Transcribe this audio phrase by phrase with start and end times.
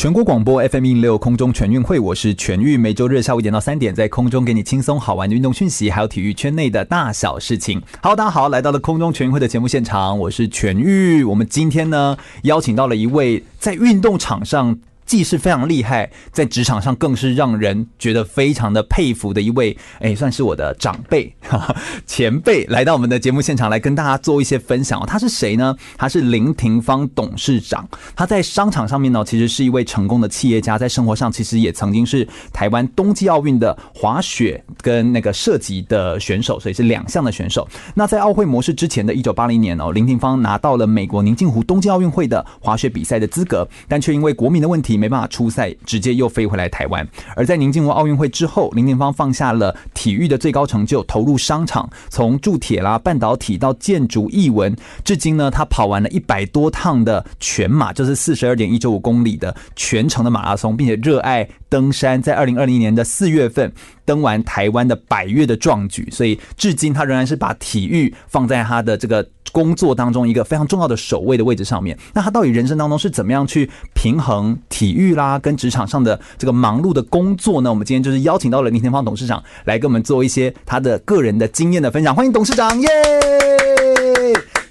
[0.00, 7.82] 全国广播 FM 一零六空中全运会，我是全玉，每周日下午一点到三点，在空中给你轻松好玩的运动讯息，还有体育圈内的大小事情。
[8.02, 11.22] 好，大家好，来到了空中全运会的节目现场，我是全玉。
[11.22, 14.78] 我们今天呢，邀请到了一位在运动场上。
[15.10, 21.34] 既是非常厉害，在职场上更是让人觉得非常的佩服的一位，哎，算是我的长辈、
[22.06, 25.04] 前辈，来到我们的节目现场来跟大家做一些分享哦。
[25.04, 25.74] 他是谁呢？
[25.98, 27.88] 他是林廷芳董事长。
[28.14, 37.68] 他在商场上面呢，其实是一位成功的企业家，在生活上其实也曾经是台湾冬季奥运的滑雪跟那个射击的选手，所以是两项的选手。
[37.96, 44.99] 那在奥会模式之前的一九八零年哦，林廷芳拿到了美国宁静湖冬季奥运会的滑雪比赛的资格，但却因为国民的问题。
[45.00, 47.06] 没办法出赛，直接又飞回来台湾。
[47.34, 62.20] 而在宁静湖奥运会之后，林建芳放下了体育的最高成就，投入商场，从铸铁啦、半导体到建筑艺文，至今呢，他跑完了一百多趟的全马，就是四十二点一九五公里的全程的马拉松，并且热爱登山。
[62.20, 63.72] 在二零二零年的四月份，
[64.10, 69.24] 登完台湾的百岳的壮举，所以至今他仍然是把体育放在他的这个。
[69.52, 77.68] 工作当中一个非常重要的首位的位置上面，那他到底人生当中是怎么样去平衡体育啦跟职场上的这个忙碌的工作呢？
[77.68, 82.14] 我们今天就是邀请到了林廷芳董事长来跟我们做一些他的个人的经验的分享。
[82.14, 82.88] 欢迎董事长，耶！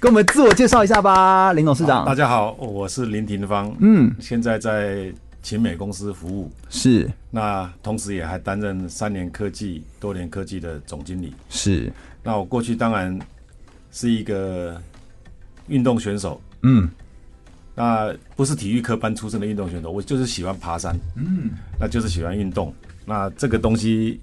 [0.00, 2.06] 跟我们自我介绍一下吧，林董事长。
[2.06, 7.06] 大家好，我是林廷芳，嗯，现在在勤美公司服务，是。
[7.30, 11.92] 那同时也还担任三联科技、多联科技的总经理，是。
[12.22, 13.18] 那我过去当然。
[13.92, 14.80] 是一个
[15.66, 16.88] 运动选手，嗯，
[17.74, 22.72] 那不是体育科班出身的运动选手，我就是喜欢爬山，嗯，那就是喜欢运动。
[23.04, 24.20] 那这个东西，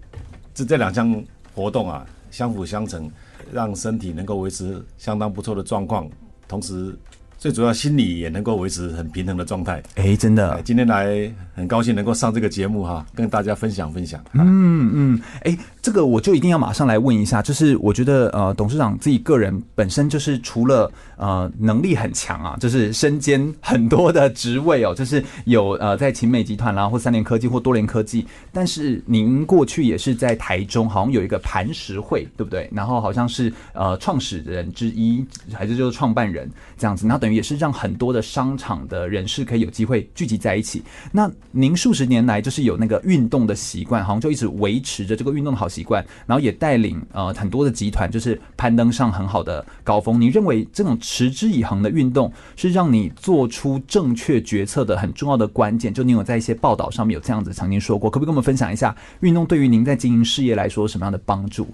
[0.53, 1.21] 这这两项
[1.53, 3.11] 活动啊，相辅相成，
[3.51, 6.09] 让身体能够维持相当不错的状况，
[6.47, 6.97] 同时。
[7.37, 9.81] 最主要心理也能够维持很平衡的状态。
[9.95, 14.23] 哎，真的，今天来很高兴能够上这个节目哈，跟大家分享分享。
[14.33, 32.69] 嗯嗯，哎，这个我就一定要马上来问一下，就是我觉得呃，董事长自己个人本身就是除了呃能力很强啊，就是身兼很多的职位哦，就是有呃在勤美集团啦，或三联科技或多联科技，但是您过去也是在台中，好像有一个磐石会，对不对？
[32.73, 37.37] 然后好像是呃创始人之一，还是就是创办人这样子，那等于。
[37.37, 40.81] 也是让很多的商场的人士可以有机会聚集在一起。
[41.11, 50.19] 那您数十年来就是有那个运动的习惯，好像就一直维持着这个运动的好习惯，然后也带领呃很多的集团就是攀登上很好的高峰。
[50.19, 55.93] 你认为这种持之以恒的运动是让你做出正确决策的很重要的关键？
[55.93, 61.67] 就你有在一些报道上面有这样子曾经说过，可不可以跟我们分享一下运动对于您在经营事业来说有什么样的帮助？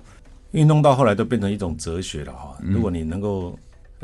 [0.51, 2.57] 运动到后来都变成一种哲学了哈。
[2.61, 3.57] 如果你能够。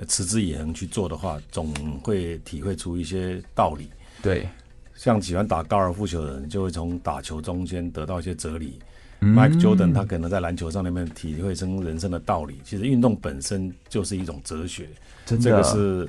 [0.07, 3.89] 持之以恒去做的话，总会体会出一些道理。
[4.21, 4.47] 对，
[4.95, 8.79] 像喜欢打高尔夫球的人，就会从打球中间得到一些哲理。
[9.21, 12.59] 嗯、Mike Jordan 他可能在篮球上那边体会成人生的道理。
[12.63, 14.87] 其实运动本身就是一种哲学，
[15.25, 16.07] 这个是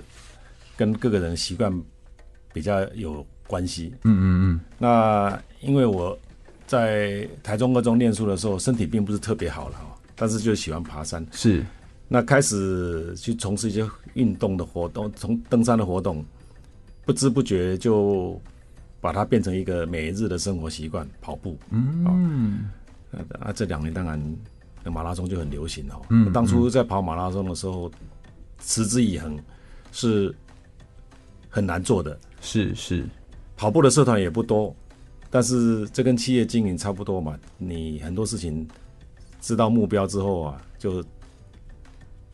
[0.76, 1.72] 跟各个人习惯
[2.52, 3.92] 比较有关系。
[4.04, 4.60] 嗯嗯嗯。
[4.78, 6.16] 那因为我
[6.66, 9.76] 在台中二中念书的时候，身体并不是特别好了，
[10.14, 11.26] 但是就喜欢爬山。
[11.32, 11.64] 是。
[12.12, 16.24] 那开始去从事一些运动的活动，从登山的活动，
[17.04, 18.40] 不知不觉就
[19.00, 21.56] 把它变成一个每日的生活习惯，跑步。
[21.70, 22.68] 嗯，
[23.40, 24.36] 啊，这两年当然
[24.84, 26.00] 马拉松就很流行了。
[26.08, 27.90] 嗯，当初在跑马拉松的时候，
[28.60, 29.38] 持之以恒
[29.92, 30.34] 是
[31.48, 32.18] 很难做的。
[32.40, 33.04] 是是，
[33.56, 34.74] 跑步的社团也不多，
[35.30, 37.38] 但是这跟企业经营差不多嘛。
[37.58, 38.66] 你很多事情
[39.40, 41.04] 知道目标之后啊，就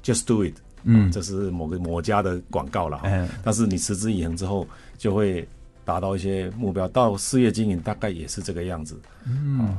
[0.04, 3.08] Just do it，嗯，这是某个某家的广告了哈。
[3.08, 4.64] 嗯，但是你持之以恒之后，
[4.96, 5.44] 就会
[5.84, 6.86] 达到一些目标。
[6.86, 8.96] 到事业经营大概也是这个样子。
[9.26, 9.76] 嗯，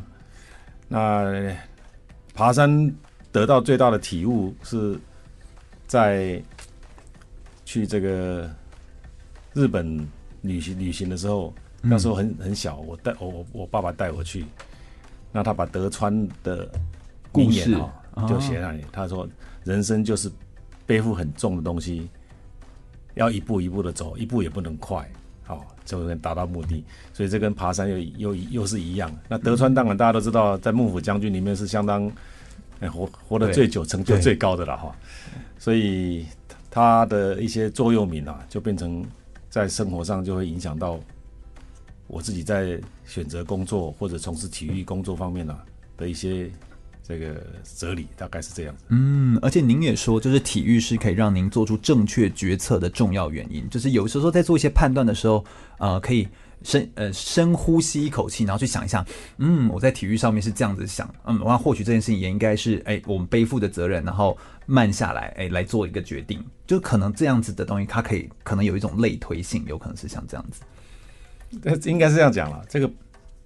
[0.87, 1.55] 那
[2.33, 2.93] 爬山
[3.31, 4.97] 得到最大的体悟是
[5.85, 6.41] 在
[7.65, 8.49] 去这个
[9.53, 10.07] 日本
[10.41, 14.45] 旅行旅行的时候，那时候很很小，我带我我爸爸带我去，
[15.31, 16.69] 那他把德川的
[17.31, 17.77] 故事。
[18.27, 19.27] 就写那里，他说。
[19.63, 20.31] 人生就是
[20.85, 22.09] 背负很重的东西，
[23.15, 25.07] 要一步一步的走，一步也不能快，好，
[25.87, 26.83] 就能达到目的。
[27.13, 29.11] 所以这跟爬山又又又是一样。
[29.27, 32.11] 那德川当然大家都知道，在幕府将军里面是相当
[32.81, 34.95] 活活得最久、成就最高的了哈。
[35.57, 36.27] 所以
[36.69, 39.03] 他的一些座右铭啊，就变成
[39.49, 40.99] 在生活上就会影响到
[42.05, 45.57] 我自己在选择工作或者从事体育工作方面啊
[45.97, 46.51] 的一些
[47.07, 47.41] 这个
[47.77, 48.83] 哲理，大概是这样子。
[48.89, 55.45] 嗯，而且您也说，就是体育是可以让您做出正确决策的重要原因，就是有时候在做一些判断的时候，
[55.77, 56.27] 呃，可以。
[56.63, 59.05] 深呃深呼吸一口气，然后去想一想，
[59.37, 70.63] 嗯，我在体育上面是这样子想，嗯，我或许这件事情也应该是，哎，我们背负的责任，然后慢下来，哎，来做一个决定，就可能这样子的东西，它可以可能有一种类推性，有可能是像这样子。
[71.87, 72.65] 应该是这样讲了。
[72.67, 72.89] 这个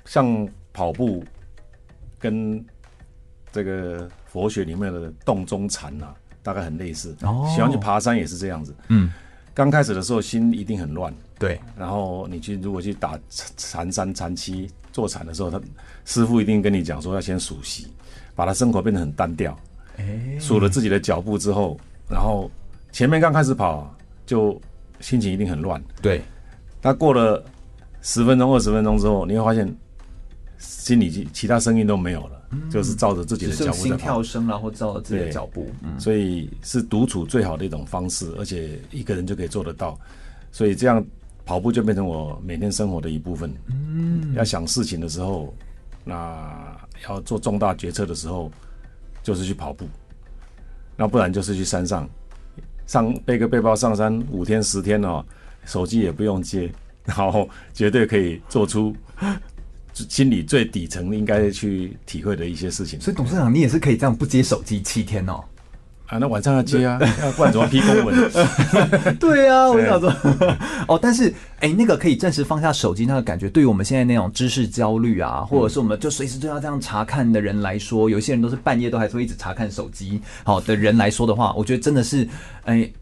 [0.05, 1.21] 像跑步
[2.17, 2.65] 跟
[3.51, 7.15] 这个佛学里面的洞中禅啊，大概很类似。
[7.21, 8.73] 哦，喜欢去爬山也是这样子。
[8.87, 9.11] 嗯，
[9.53, 11.13] 刚开始的时候心一定很乱。
[11.37, 13.19] 对，然后你去如果去打
[13.57, 15.59] 禅三禅七坐禅的时候，他
[16.05, 17.87] 师傅一定跟你讲说要先数息，
[18.35, 19.57] 把他生活变得很单调。
[19.97, 22.49] 哎，数了自己的脚步之后，然后
[22.91, 23.93] 前面刚开始跑
[24.25, 24.59] 就
[24.99, 25.83] 心情一定很乱。
[26.01, 26.21] 对，
[26.81, 27.43] 那过了
[28.01, 29.75] 十分钟、二十分钟之后，你会发现
[30.59, 33.73] 心里其他声音都没有了，嗯、就是照着自己的脚步。
[33.73, 35.69] 心跳声，然后照着自己的脚步。
[35.83, 39.99] 嗯，所以是独处最好的一种方式，而且一个人就可以做得到。
[40.51, 41.03] 所以这样。
[41.43, 43.51] 跑步就变成我每天生活的一部分。
[43.67, 45.53] 嗯，要想事情的时候，
[46.05, 48.49] 那要做重大决策的时候，
[49.23, 49.85] 就是去跑步。
[50.95, 52.07] 那不然就是去山上，
[52.85, 55.25] 上背个背包上山五天十天哦，
[55.65, 56.71] 手机也不用接，
[57.05, 58.95] 然后绝对可以做出
[59.93, 62.99] 心里最底层应该去体会的一些事情。
[62.99, 65.43] 所以董事长，你也是可以这样不接手机七天哦。
[66.07, 68.13] 啊，那晚上要接啊，要不然怎么批公文？
[69.17, 70.13] 对啊，我想说，
[70.85, 71.29] 哦，但是，
[71.59, 82.27] 哎、欸，那个可以暂时放下手机，那个感觉，对于我们现在那种知识焦虑啊，或者是我们就随时都要这样查看的人来说，有些人都是半夜都还是会一直查看手机，好的人来说的话，我觉得真的是，
[82.65, 82.93] 哎、欸，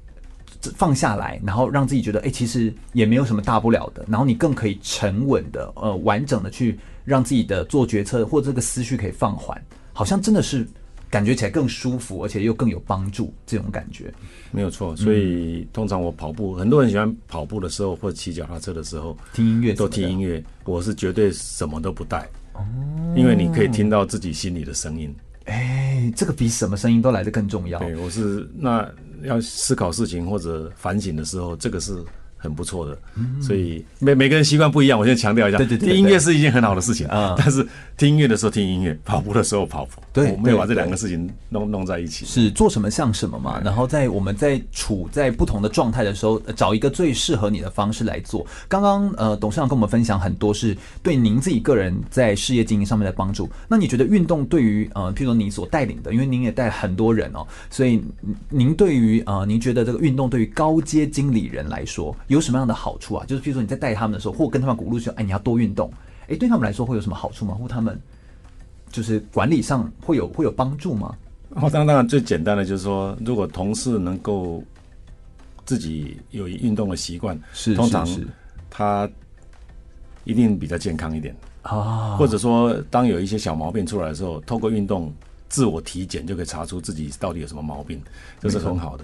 [0.76, 9.60] 放下来，然后让自己觉得，哎、欸，其实也没有什么大不了的，然后你更可以沉稳的，呃，完整的去让自己的做决策或这个思绪可以放缓，
[9.94, 10.68] 好像真的是。
[11.12, 14.14] 感觉起来更舒服，而且又更有帮助，这种感觉
[14.52, 14.96] 没有错。
[14.96, 20.44] 所以通常我跑步，很多人喜欢跑步的时候或者骑脚踏车的时候听音乐，都听音乐。
[20.66, 22.62] 我是绝对什么都不带，哦，
[23.16, 25.12] 因为你可以听到自己心里的声音。
[25.46, 27.80] 哎，这个比什么声音都来得更重要。
[27.80, 28.88] 对，我是那
[29.24, 32.04] 要思考事情或者反省的时候，这个是。
[32.42, 32.98] 很不错的，
[33.42, 34.98] 所以每每个人习惯不一样。
[34.98, 37.36] 我先强调一下，对对对，听音乐是一件很好的事情啊。
[37.38, 42.26] 但是听音乐的时候听音乐，跑步的时候跑步，对，我没有把这两个事情弄弄在一起。
[42.26, 43.62] 是做什么像什么嘛？
[43.64, 48.48] 然后在我们在处在不同的状态的时候，找一个最适合你的方式来做。
[48.70, 53.50] 刚刚呃，董事长跟我们分享很多是对您自己个人在事业经营上面的帮助。
[53.68, 58.02] 那你觉得运动对于呃，譬如说你所带领的，因为您也带很多人哦，所以
[58.50, 62.16] 您对于呃，您觉得这个运动对于高阶经理人来说？
[62.30, 63.26] 有什么样的好处啊？
[63.28, 65.92] 就是比如说你在带他们的时候，或跟他们鼓励说：“哎，你要多运动。”
[66.30, 67.56] 哎，对他们来说会有什么好处吗？
[67.56, 68.00] 或他们
[68.92, 71.16] 就是管理上会有会有帮助吗？
[71.56, 74.64] 哦，当然，当然，最简单的就是说，如果同事能够
[75.66, 78.08] 自己有运动的习惯，是通常
[78.70, 79.10] 他
[80.24, 82.16] 一定比较健康一点啊。
[82.16, 85.12] 或者说，当有一些小毛病出来的时候，透过运动
[85.50, 88.00] 自我体检就可以查出自己到底有什么毛病，
[88.40, 89.04] 这是很好的。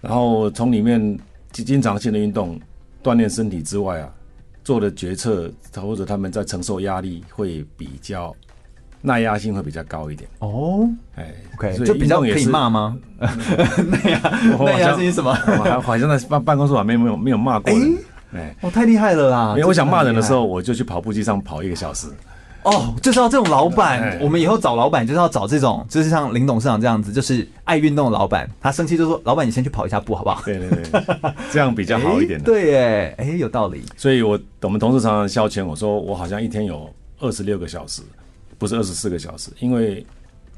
[0.00, 1.16] 然后从里面。
[1.50, 2.58] 经常性的运动
[3.02, 4.08] 锻炼身体之外啊，
[4.64, 8.34] 做的决策或者他们在承受压力会比较
[9.00, 10.88] 耐压性会比较高一点哦。
[11.14, 12.98] 哎，OK，所以就比较可以骂吗？
[13.18, 14.18] 耐压
[14.58, 15.32] 耐压性什么？
[15.34, 17.98] 好，好像在办办公室里面没有没有骂过人。
[18.34, 19.54] 哎，我太厉害了啦！
[19.56, 22.08] 因为我想骂人的时候，我就去跑步机上跑一个小时。
[22.64, 28.50] 哦，就是要这种老板，我们以后找老板就是要找这种，就是像林董事长这样子，就是爱运动的老板。
[28.60, 31.16] 他生气就说：“老板，你先去跑一下步，好不好？”对对对，
[31.50, 32.42] 这样比较好一点。
[32.42, 33.82] 对，哎，哎，有道理。
[33.96, 38.02] 所以我我们同事常常消遣我说，我好像一天有二十六个小时，
[38.58, 40.04] 不是二十四个小时，因为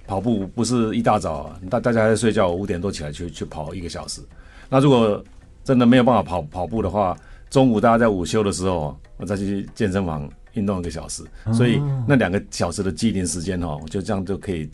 [0.06, 4.20] 跑步不是一大早大大家还在睡觉，我五点多起来去去跑一个小时。
[4.68, 5.22] 那如果
[5.62, 7.16] 真的没有办法跑跑步的话，
[7.50, 10.28] 中午大家在午休的时候，我再去健身房。
[10.60, 14.70] 运动一个小时，所以那两个小时的机灵时间哈，就这样就可以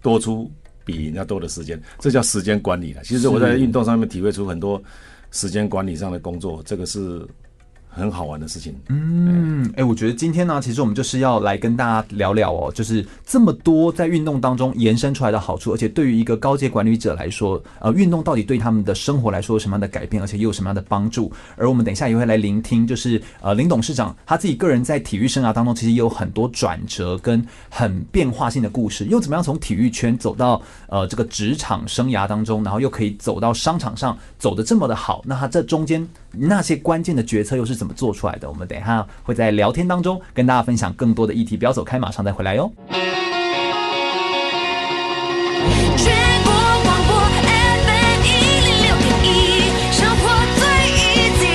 [0.00, 0.50] 多出
[0.84, 3.02] 比人家多的时间，这叫时间管理了。
[3.02, 4.80] 其实我在运动上面体会出很多
[5.32, 7.26] 时间管理上的工作，这个是
[7.96, 8.74] 很好玩的事情。
[8.88, 21.32] 嗯，哎、我觉得今天呢，其实我们就是要来跟大家聊聊哦，就是这么多在运动当中延伸出来的好处，而且对于一个高阶管理者来说，呃，运动到底对他们的生活来说有什么样的改变，而且又有什么样的帮助？
[21.56, 35.22] 而我们等一下也会来聆听，就是呃林董事长他自己个人在体育生涯当中，其实也有很多转折跟很变化性的故事，又怎么样从体育圈走到呃这个职场生涯当中，然后又可以走到商场上走得这么的好？
[35.24, 36.06] 那他这中间
[36.38, 38.48] 那些关键的决策又是怎么做出来的？
[38.48, 41.56] 我们等一下会在聊天当中跟大家分享更多的议题。
[41.56, 42.70] 不要走开，马上再回来哟。
[45.96, 46.14] 全
[46.44, 46.52] 国
[46.84, 48.28] 广播 FM 一
[48.66, 49.26] 零六点一，
[49.92, 50.20] 生活
[50.56, 50.62] 最
[51.24, 51.46] easy。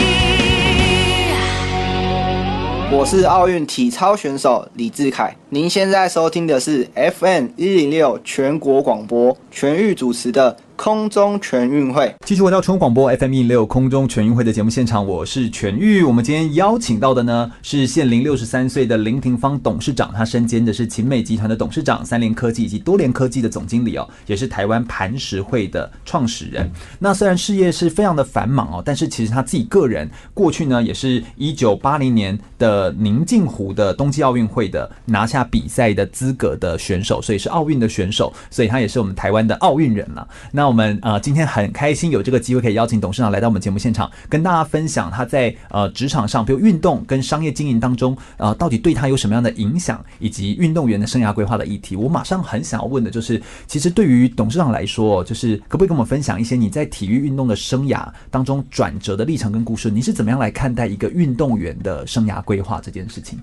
[2.91, 10.55] 我是奥运体操选手李志凯，您现在收听的是 FM 一零六全国广播全域主持的。
[10.77, 16.01] 空中全运会，继续回到全国广播 FM 一零六空中全运会的节目现场，我是全域。
[16.01, 26.67] 我们今天邀请到的呢是现龄六十三岁的林廷芳董事长，他身兼的是勤美集团的董事长、三联科技以及多联科技的总经理哦，也是台湾磐石会的创始人。
[26.97, 40.27] 那虽然事业是非常的繁忙哦，但是其实他自己个人过去呢，也是一九八零年的宁静湖的冬季奥运会的拿下比赛的资格的选手，所以是奥运的选手，所以他也是我们台湾的奥运人了。
[40.51, 51.95] 那我们呃今天很开心有这个机会可以邀请董事长来到我们节目现场，跟大家分享他在呃职场上，比如运动跟商业经营当中，呃到底对他有什么样的影响，以及运动员的生涯规划的议题。
[51.95, 59.89] 我马上很想要问的就是，其实对于董事长来说，就是可不可以跟我们分享一些你在体育运动的生涯当中转折的历程跟故事？
[59.89, 63.39] 你是怎么样来看待一个运动员的生涯规划这件事情？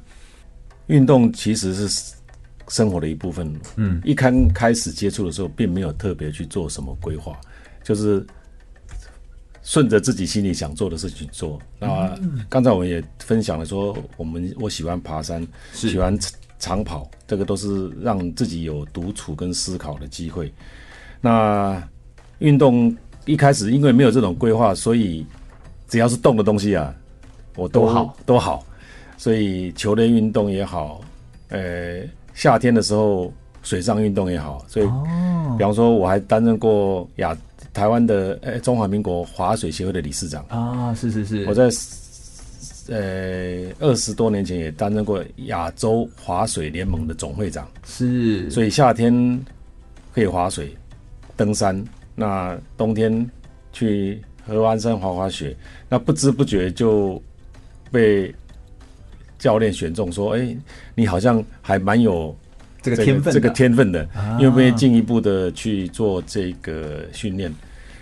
[0.89, 2.13] 运动其实是。
[2.71, 7.35] 生活的一部分，嗯，一刚开始接触的时候，并没有特别去做什么规划，
[7.83, 8.23] 就是
[9.63, 11.59] 顺着自己心里想做的事情做。
[11.79, 12.15] 那
[12.47, 16.15] 刚才我们也分享了说，我们我喜欢爬山，喜欢
[16.59, 20.53] 长跑，这个都是让自己有独处跟思考的机会。
[21.23, 21.83] 那
[22.41, 25.25] 运动一开始因为没有这种规划，所以
[25.89, 26.95] 只要是动的东西啊，
[27.57, 28.63] 我都好都好，
[29.19, 31.03] 所以球类运动也好，
[31.51, 32.01] 呃。
[32.35, 33.33] 夏天的时候，
[33.65, 34.87] 水上运动也好，所以，
[35.59, 37.37] 比方说，我还担任过亚
[37.73, 41.65] 台湾的呃中华民国划水协会的理事长啊，是是是，我在
[42.95, 49.13] 呃二十多年前也担任过亚洲划水联盟的总会长，是，所以夏天
[50.15, 50.73] 可以划水、
[51.35, 51.85] 登山，
[52.15, 53.29] 那冬天
[53.73, 55.57] 去合欢山滑滑雪，
[55.89, 57.21] 那不知不觉就
[57.91, 58.33] 被。
[59.39, 60.59] 教练选中说：“哎、欸，
[60.95, 62.37] 你好像还蛮有
[62.83, 64.09] 这个天分，这个天分的，
[64.41, 67.55] 因为进一步的去做这个训练。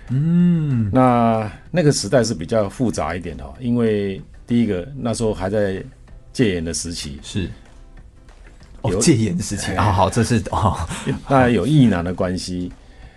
[0.08, 5.82] 嗯，那那个时代是比较复杂一点哦，因为第一个那时候还在
[6.32, 7.48] 戒严的时期，是。
[8.80, 10.76] 哦，戒严的时期啊，好，这是哦，
[11.28, 12.72] 那有意难的关系，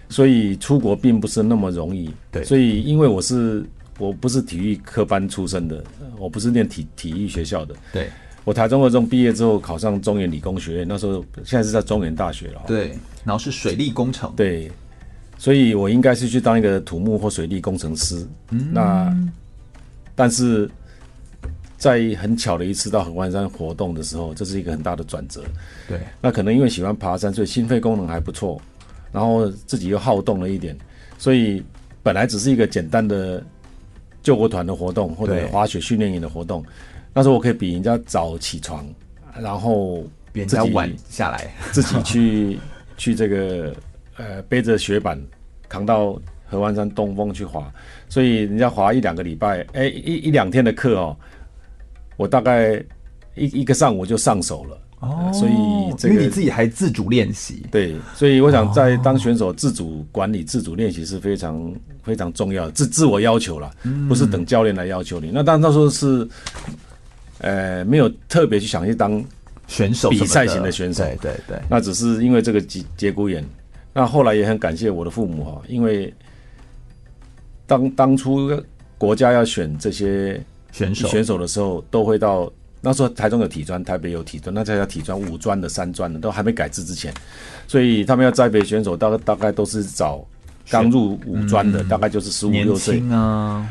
[0.10, 2.14] 所以出国并不是那么容易。
[2.32, 3.66] 对，所以因为我是。”
[4.00, 5.84] 我不是体育科班出身的，
[6.18, 7.76] 我不是念体体育学校的。
[7.92, 8.10] 对，
[8.46, 12.62] 我台中二中毕业之后考上中原理工学院，那时候现在是在中原大学了。
[12.66, 14.34] 对，然后是水利工程。
[14.38, 14.72] 对，
[15.38, 18.26] 所以我应该是去当一个土木或水利工程师。
[18.52, 19.14] 嗯，那
[20.16, 20.72] 但是
[21.78, 25.44] 在很巧的一次到合欢山活动的时候，这是一个很大的转折。
[25.90, 28.62] 对，那可能因为喜欢爬山，所以心肺功能还不错，
[29.12, 30.74] 然后自己又好动了一点，
[31.18, 31.62] 所以
[32.02, 33.44] 本来只是一个简单的。
[34.22, 36.64] 救国团的活动或者滑雪训练营的活动，
[37.14, 38.86] 那时候我可以比人家早起床，
[39.40, 42.60] 然后比人家晚下来， 自己去
[42.98, 43.74] 去这个
[44.18, 45.20] 呃背着雪板
[45.68, 47.72] 扛到合欢山东峰去滑，
[48.08, 51.16] 所以人家滑一两个礼拜，哎、欸、一一两天的课哦，
[52.18, 52.76] 我大概
[53.36, 54.78] 一一个上午就上手了。
[55.00, 63.72] 哦，所以这个因为你自己还自主练习，对，所以我想在当选手自主管理、自主练习是非常非常重要的，自自我要求了，
[64.10, 65.32] 不是等教练来要求你。
[65.34, 66.28] 那当然那时候是，
[67.38, 69.24] 呃，没有特别去想去当
[69.68, 71.58] 选手，比赛型的选手，对对对。
[71.70, 73.42] 那只是因为这个节节骨眼。
[73.94, 76.14] 那后来也很感谢我的父母哈，因为
[77.66, 78.52] 当当初
[78.98, 82.52] 国家要选这些选手选手的时候，都会到。
[82.82, 87.14] 那时候台中有体专，台北有体专，那才叫体专五专的、三专的，都还没改制之前，
[87.68, 90.26] 所以他们要栽培选手，大概大概都是找
[90.70, 93.68] 刚入五专的，大概就是十五六岁啊。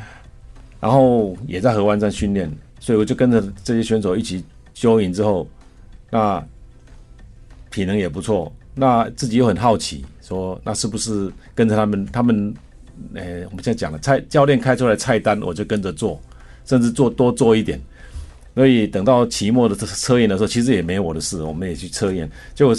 [0.81, 5.49] 然后也在河湾站训练，所以我就跟着这些选手一起修营之后，
[6.11, 6.45] 那
[7.71, 12.07] 体能也不错，那自己又很好奇，说那是不是跟着他们？
[12.07, 12.55] 他们，
[13.15, 16.21] 诶，我们现在讲了菜教练开出来菜单，我就跟着做，
[16.65, 17.81] 甚至做多做一点。
[18.59, 22.75] 所以等到期末的测验的时候，其实也没有我的事，我们也去测验，结果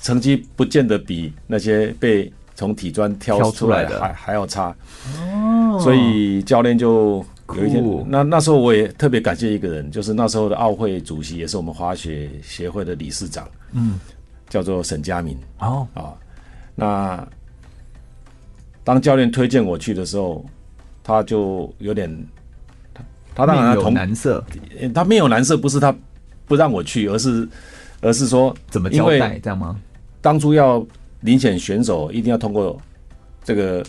[0.00, 4.72] 成绩不见得比那些被从体专挑出来的还还要差。
[5.20, 13.98] 哦，所以教练就有一天，那那时候我也特别感谢一个人，就是那时候的奥会主席，也是我们滑雪协会的理事长，嗯，
[14.48, 15.36] 叫做沈佳明。
[15.58, 16.14] 哦啊，
[16.76, 17.28] 那
[18.84, 20.46] 当教练推荐我去的时候，
[21.02, 22.08] 他就有点。
[23.38, 24.44] 他当然他同难色，
[24.92, 25.94] 他面有难色，不是他
[26.46, 27.48] 不让我去，而是
[28.00, 29.76] 而是说怎么交代这样吗？
[30.20, 30.84] 当初要
[31.22, 32.76] 遴选选手，一定要通过
[33.44, 33.84] 这个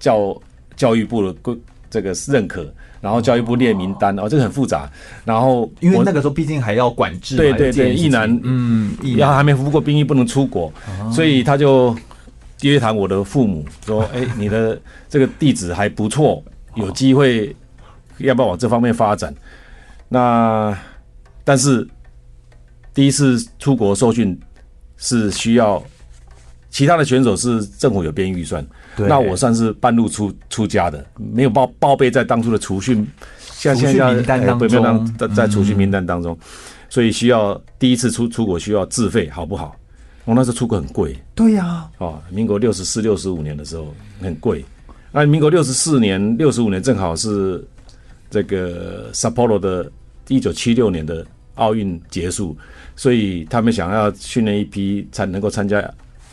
[0.00, 0.34] 教
[0.76, 1.56] 教育部的
[1.90, 2.66] 这个认可，
[3.02, 4.90] 然后教育部列名单，哦，这个很复杂。
[5.26, 10.72] 然后因为那个时候毕竟还要管制，对对对，役男嗯，要还没服过兵役不能出国，
[11.12, 11.94] 所以他就
[12.62, 16.42] 约谈我的父母说：“哎，你的这个地址还不错，
[16.76, 17.54] 有机会。”
[18.18, 19.34] 要不要往这方面发展？
[20.08, 20.76] 那
[21.44, 21.86] 但是
[22.94, 24.38] 第一次出国受训
[24.96, 25.82] 是需要
[26.70, 33.06] 其他的选手是政府有编预算，那我算是半路出出家的，没有报报备在当初的储训，
[33.38, 36.36] 像现在名单当中，在在储训名单当中，
[36.88, 39.76] 所以需要第一次出出国需要自费，好不好？
[40.24, 44.64] 我那时候出国很贵，对呀，哦，民国六十四、六十五年的时候很贵，
[45.12, 47.62] 那民国六十四年、六十五年正好是。
[48.30, 49.90] 这个 Sapporo 的
[50.28, 52.56] 一九七六年的奥运结束，
[52.94, 55.82] 所以他们想要训练一批才能够参加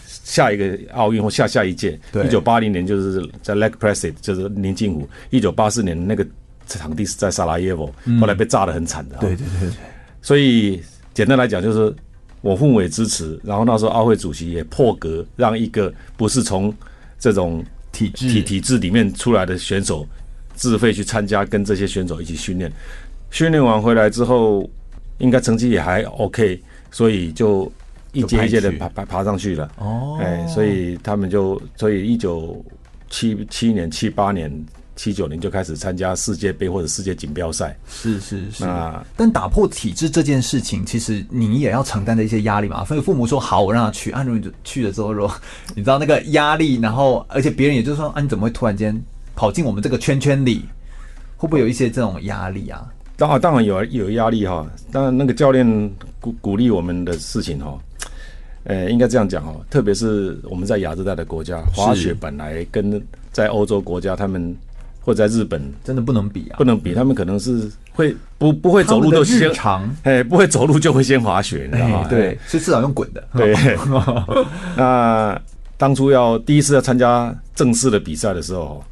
[0.05, 1.99] 下一个奥运或下下一届。
[2.23, 5.07] 一九八零年就是在 Lake Placid，就是宁静湖。
[5.29, 6.25] 一九八四年那个
[6.67, 9.17] 场地是在萨拉耶夫，后来被炸得很惨的。
[9.17, 9.69] 对对对。
[10.21, 10.81] 所以
[11.13, 11.95] 简单来讲，就是
[12.41, 16.73] 我父母也支持，然后那时候奥会主席也破格让一个不是从
[17.17, 20.05] 这种体制体体制里面出来的选手。
[20.55, 22.71] 自费去参加，跟这些选手一起训练，
[23.29, 24.67] 训练完回来之后，
[25.17, 26.59] 应该成绩也还 OK，
[26.91, 27.71] 所以就
[28.13, 29.69] 一阶一阶的爬爬爬上去了。
[29.77, 32.63] 哦，哎，所以他们就，所以一九
[33.09, 34.51] 七七年、七八年、
[34.95, 37.77] 七九年就开始参加世界杯或者世界锦标赛。
[37.89, 38.63] 是是是。
[38.63, 42.85] 那但打破体制这件事情，其实你也要承担的一些压力嘛。
[42.85, 44.11] 所以父母说好，我让他去。
[44.11, 45.29] 按照去了之后，说
[45.75, 48.99] 你知道那个压力，然后而且别人也就是说啊，你怎么会突然间？
[49.35, 50.65] 跑进我们这个圈圈里，
[51.37, 52.85] 会不会有一些这种压力啊？
[53.17, 54.65] 当然，当然有有压力哈。
[54.91, 55.65] 当然，那个教练
[56.19, 57.77] 鼓鼓励我们的事情哈，
[58.65, 59.55] 呃，应该这样讲哈。
[59.69, 64.53] 特别是我们在亚热带的国家，滑雪本来跟在欧洲国家，他们
[64.99, 66.93] 或者在日本真的不能比啊，不能比。
[66.93, 72.07] 他们可能是会不不会走路就先长，哎，不会走路就会先滑雪，你知道吗？
[72.09, 73.23] 对，所以至少用滚的。
[73.33, 73.55] 对，
[74.75, 75.41] 那
[75.77, 78.83] 当初要第一次要参加正式的比赛的时候。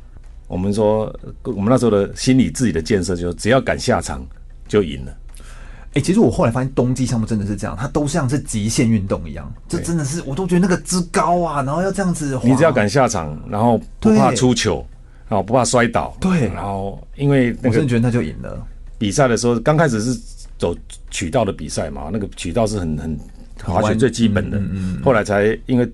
[0.54, 1.12] 我们说，
[1.42, 4.24] 我们那时候的心理自己的建设，就是只要敢下场
[4.68, 5.12] 就赢了。
[5.42, 14.86] 哎、欸，其实我后来发现冬季项目真的是这样，它都像是极限运动一样，这真的是我都觉得那个之高啊，然后要这样子，你只要敢下场，然后不怕出糗，
[15.28, 18.68] 然后不怕摔倒，对，然后因为那个我真的觉得那就赢了。
[19.00, 20.20] 比赛的时候，刚开始是
[20.60, 20.76] 走
[21.10, 23.20] 渠道的比赛嘛，那个渠道是很很
[23.64, 25.92] 滑雪最基本的，嗯嗯嗯，后来才因为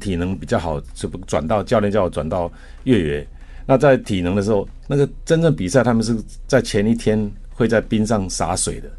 [0.00, 2.50] 体能比较好，就不转到教练叫我转到
[2.82, 3.28] 越野。
[3.64, 8.90] 那在体能的时候，那个真正比赛，他们是在前一天会在冰上洒水的，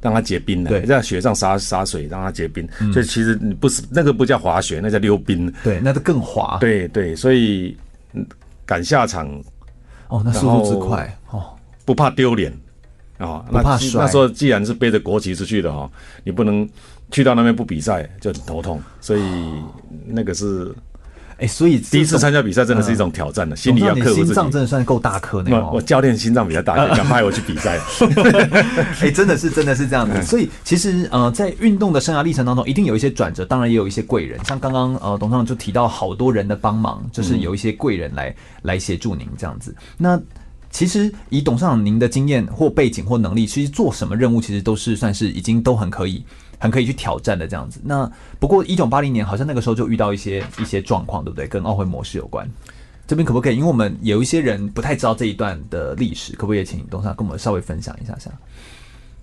[0.00, 0.70] 让它结冰的。
[0.70, 2.68] 对，在雪上洒洒水，让它结冰。
[2.80, 5.52] 嗯、所以其实你不是那个不叫滑雪，那叫溜冰。
[5.62, 6.58] 对，那就更滑。
[6.60, 7.76] 对对，所以
[8.66, 9.28] 赶下场
[10.08, 12.52] 哦，那速度之快哦，不怕丢脸
[13.18, 14.02] 哦，那怕摔。
[14.02, 15.88] 那时候既然是背着国旗出去的哈，
[16.24, 16.68] 你不能
[17.10, 19.22] 去到那边不比赛就很头痛，所以
[20.04, 20.74] 那个是。
[21.40, 24.24] 哎，所以第一次参加比赛真的是一种挑战的，心理要克服自己。
[24.26, 25.70] 心脏真的算够大颗那种。
[25.72, 27.80] 我教练心脏比较大， 敢派我去比赛。
[29.00, 30.22] 哎，真的是真的是这样子。
[30.22, 34.38] 所以其实呃，在运动的生涯历程当中，一定有一些转折，当然也有一些贵人。
[34.44, 39.74] 像刚刚呃董事长就提到好多人的帮忙，就是有一些贵人来来协助您这样子。
[39.96, 40.20] 那
[40.70, 46.22] 其实以董事长您的经验或背景或能力，其实做什么任务，其实都是算是已经都很可以。
[46.60, 47.80] 很可以去挑战的这样子。
[47.82, 51.48] 那不过一九八零年好像那个时候就遇到一些一些状况，对不对？
[51.48, 52.48] 跟奥会模式有关。
[53.08, 53.56] 这边可不可以？
[53.56, 58.30] 因为我们有一些人不太知道这一段的历史，可不可以请董事长跟我们稍微分享一下下？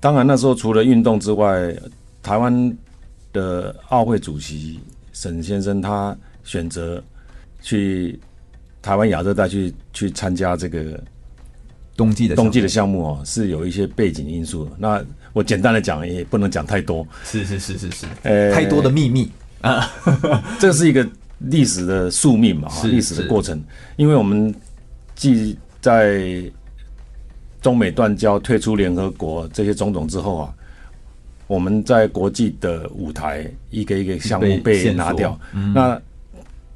[0.02, 1.74] 当然那时候除了运动之外，
[2.22, 2.78] 台湾
[3.32, 4.80] 的奥会主席
[5.14, 7.02] 沈先生他选择
[7.62, 8.20] 去
[8.82, 11.02] 台湾亚热带去去参加这个
[11.96, 14.70] 冬季的冬季的项目哦，是有一些背景因素。
[14.78, 15.02] 那
[15.38, 17.08] 我简单的讲，也不能讲太多。
[17.24, 19.88] 是是是是是，呃，太多的秘密啊，
[20.58, 23.64] 这是一个历史的宿命嘛，历史的过程。
[23.98, 24.52] 因为我们
[25.14, 26.44] 既在
[27.62, 30.54] 中美断交、退出联合国这些种种之后啊，
[31.46, 35.40] 我们在国际的舞台一个一个项目被拿掉。
[35.54, 36.02] 嗯、那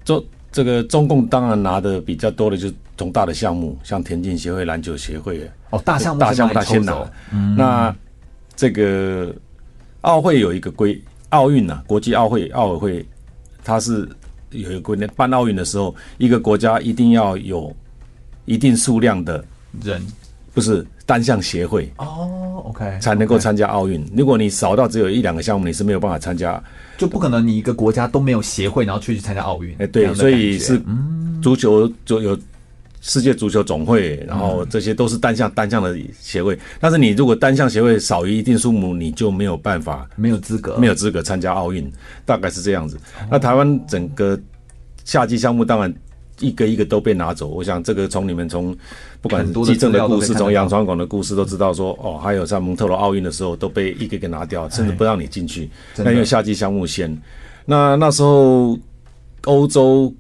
[0.06, 7.12] 中这个中共当然拿的比较多的就是中大的项目，像田径协会、篮球协会哦，大项目大项目他先拿。
[7.32, 7.96] 嗯、那
[8.62, 9.34] 这个
[10.02, 13.06] 奥会有一个规，奥运啊，国际奥会奥委会，
[13.64, 14.08] 它是
[14.52, 17.76] 有一个规定，办奥运的时候，一个国家一定要有
[18.46, 19.44] 一定数量的
[19.82, 20.00] 人。
[20.54, 24.06] 不是单项协会哦，OK，才能够参加奥运。
[24.16, 26.62] 如果你少到只有一两个项目，你是没有办法参加，
[26.98, 29.74] 就不可能你一个国家都没有协会，然后去参加奥运。
[29.80, 30.80] 哎，对，所以是
[31.42, 32.38] 足球就有
[33.02, 36.58] 世界足球总会，然后这些都是单项单项的协会。
[36.80, 41.92] 但是你如果单项协会少于一定数目，你就没有办法，没有资格，没有资格参加奥运，
[42.26, 42.98] 大概是这样子。
[43.30, 44.40] 那台湾整个
[45.04, 45.94] 夏季项目当然。
[46.40, 48.76] 一个一个都被拿走，我想这个从你们从
[49.22, 55.70] 不管地震的故事，从杨传广的故事都知道说，哦，还有在蒙特罗奥运的时候都被一个一个拿掉，甚至不让你进去。
[55.98, 57.16] 那因为夏季项目先，
[57.64, 58.76] 那那时候
[59.44, 60.12] 欧洲。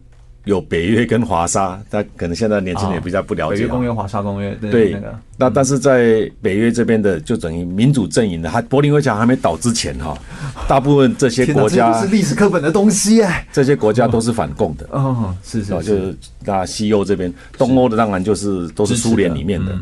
[0.45, 3.57] 有北约跟华沙，但可能现在年轻人也比较不了解。
[3.57, 4.99] 北约公约、华沙公约，对，
[5.37, 10.17] 那但是在北约这边的，就等于民主阵营的，还柏林围墙还没倒之前哈，
[10.67, 14.87] 大部分这些国家是历史课本的东西哎，这些国家都是反共的。
[14.97, 19.79] 哦，是是，就是那西欧这边，东欧的当然就是都是苏联里面的。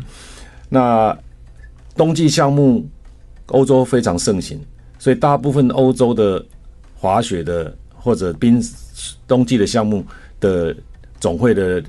[0.68, 1.16] 那
[1.96, 2.86] 冬季项目
[3.46, 4.60] 欧洲非常盛行，
[4.98, 6.44] 所以大部分欧洲的
[6.94, 8.62] 滑雪的或者冰
[9.26, 10.04] 冬季的项目。
[10.40, 10.74] 的
[11.20, 11.82] 总会的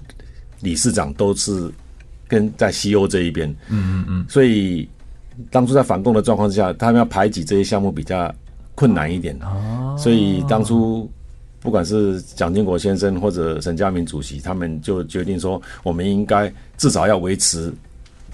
[0.59, 1.71] 理事长都是
[2.27, 4.87] 跟在西欧这一边，嗯嗯嗯，所以
[5.49, 8.33] 当初在反共的状况之下，他们要排挤这些项目比较
[8.75, 11.09] 困难一点，哦，所以当初
[11.59, 17.73] 不管是蒋经国先生或者沈佳明主席，他们就决定说，我们应该至少要维持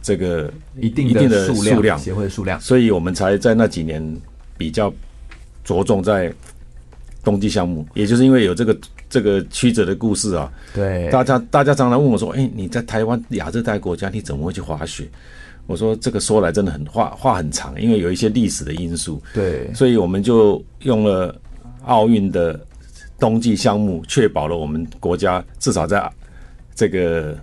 [0.01, 4.03] 这个一定的数量，协会数量，所以我们才在那几年
[4.57, 4.93] 比较
[5.63, 6.33] 着重在
[7.23, 8.77] 冬季项目，也就是因为有这个。
[9.09, 15.07] 这个曲折的故事啊，对，大家大家常常问我说：“哎，你在台湾亚热带国家，你怎么会去滑雪？”
[15.67, 21.35] 我说：“这个说来真的很话话很长，因为有一些历史的因素。”对，所以我们就用了
[21.83, 22.59] 奥运的
[23.19, 26.09] 冬季项目，确保了我们国家至少在
[26.75, 27.37] 这个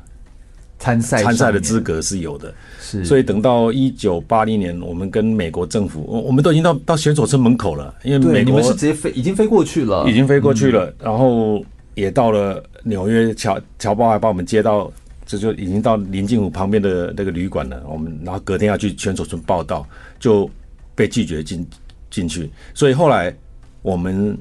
[0.85, 2.53] 参赛参赛的资格是有的。
[2.79, 14.93] 是，所以等到一九八零年，我们跟美国政府，我我们都已经到到选手村门口了，因为美国你们是直接飞，已经飞过去了，已经飞过去了，嗯、然后也到了纽约，侨侨胞还把我们接到，
[15.25, 17.83] 这就已经到临近湖旁边的那个旅馆了。
[17.89, 19.89] 我们然后隔天要去选手村报道，
[20.21, 20.49] 就
[20.95, 21.67] 被拒绝进
[22.11, 22.51] 进去。
[22.75, 23.35] 所以后来
[23.81, 24.37] 我们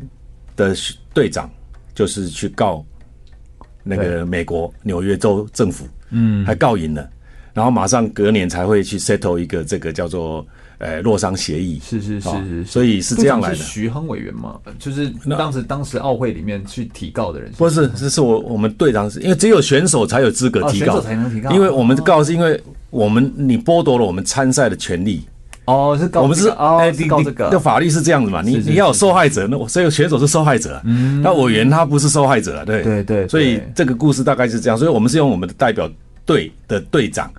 [0.58, 0.76] 的
[1.14, 1.50] 队长
[1.96, 2.86] 就是去告
[3.82, 7.06] 那个美国纽约州政府，嗯，还告赢了。
[7.54, 10.44] 然后马上隔年才会去 settle 一个这个叫做
[10.80, 13.56] 呃洛桑协议，是是是是，所以是这样来的。
[13.56, 25.22] 徐亨委员嘛，就是当时当时奥会里面去提告的人，不是，这是我我们队长是因为只有选手才有资格提告，选手才能提告，因为我们告是因为我们你剥夺了我们参赛的权利。
[25.66, 28.42] 哦，是告我们是哦，是告这个，的法律是这样子嘛？
[28.42, 30.82] 你你要有受害者，那我所以选手是受害者，
[31.22, 35.90] 那委员他不是受害者，对对对，所以这个故事大概是这样，所以我们是用我们的代表
[36.26, 37.32] 队的队长。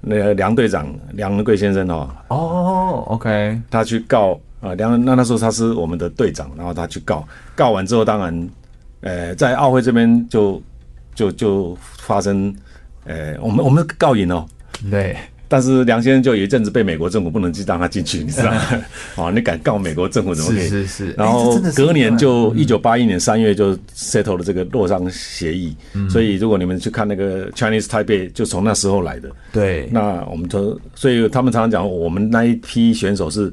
[0.00, 8.50] 那个梁队长梁文贵先生哦，哦，OK，他去告啊梁那那时候他是我们的队长，然后他去告，告完之后当然，
[9.00, 10.62] 呃，在奥会这边就
[11.16, 12.54] 就就发生，
[13.06, 14.46] 呃，我们我们告赢哦，
[14.88, 15.16] 对。
[15.48, 18.62] 但是梁先生就有一阵子被美国政府不能去让他进去，你知道吗？
[19.16, 20.68] 哦，你敢告美国政府怎么可以？
[20.68, 21.14] 是是是。
[21.16, 25.74] 然后隔年就一九八一年三月就 settle 了这个洛桑协议，
[26.10, 29.30] 所以如果你们去看那个 Chinese Taipei，就从那时候来的。
[29.52, 29.88] 对。
[29.90, 33.52] 那我们都，所以他们常常讲，我们那一批选手是。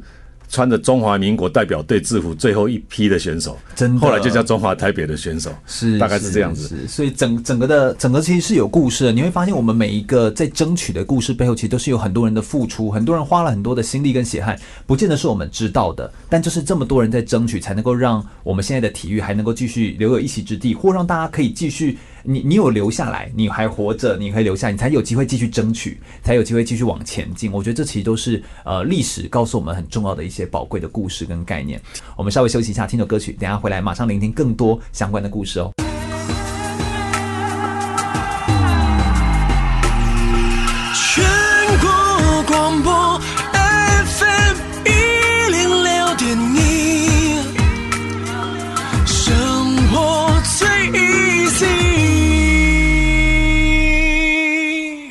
[0.55, 3.57] 穿着中华民国代表队制服最后一批的选手，
[3.99, 6.69] 后来就叫中华台北的选手，是大概是这样子。
[6.69, 9.11] 是，所以整整个的整个其实是有故事的。
[9.11, 16.09] 你会发现，我们每一个在争取的故事背后，其实都是有很多人的付出，很多人花了很多的心力跟血汗，不见得是我们知道的。
[16.29, 21.97] 但就是这么多人在争取，才能够让我们现在的体育还能够继续留有一席之地，或让大家可以继续。
[22.27, 27.51] 你你有留下来，你还活着，你可以留下，你才有机会继续争取，才有机会继续往前进。
[27.51, 31.79] 我觉得这其实都是呃历史告诉我们很重要的一些宝贵的故事跟概念。
[32.17, 35.85] 我们稍微休息一下，听首歌曲，等下回来马上聆听更多相关的故事哦。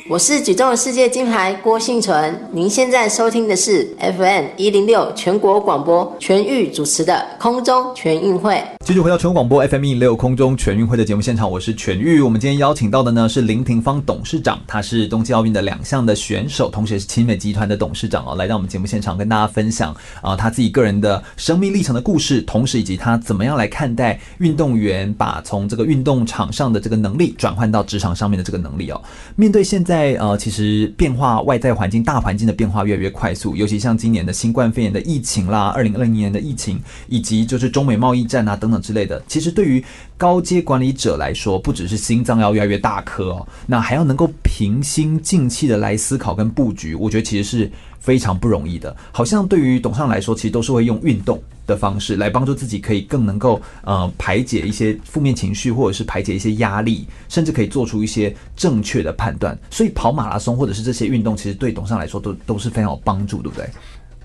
[0.07, 8.63] 我是举重世界金牌郭婞淳，您现在收听的是 FM 一零六全国广播全域主持的空中全运会。
[8.85, 12.21] 继续回到全国广播 FM 一零六空中全运会的节目现场，我是全玉。
[12.21, 19.91] 我们今天邀请到的呢是林廷芳董事长，他是冬季奥运的两项的选手，同时也是清美集团的董事长哦，来到我们节目现场跟大家分享
[20.21, 29.01] 啊、他自己个人的生命历程的故事，同时以及他怎么样来看待运动员把从这个运动场上的这个能力转换到职场上面的这个能力哦。
[29.35, 36.77] 面对现在在呃其实变化外在环境大环境的变化越来越快速，尤其像今年的新冠肺炎的疫情啦，二零二零年的疫情，
[37.07, 39.81] 以及就是中美贸易战啊等等之类的，其实对于
[40.17, 48.95] 高阶管理者来说，不只是心脏要越来越大颗哦，那还要能够平心静气的来思考跟布局，我觉得其实是非常不容易的。
[49.11, 59.57] 好像对于董尚来说，其实都是会用运动的方式来帮助自己，可以更能够呃排解一些负面情绪，或者是排解一些压力，甚至可以做出一些正确的判断。
[59.69, 63.69] 所以跑马拉松或者是这些运动，其实对董尚来说都都是非常有帮助，对不对？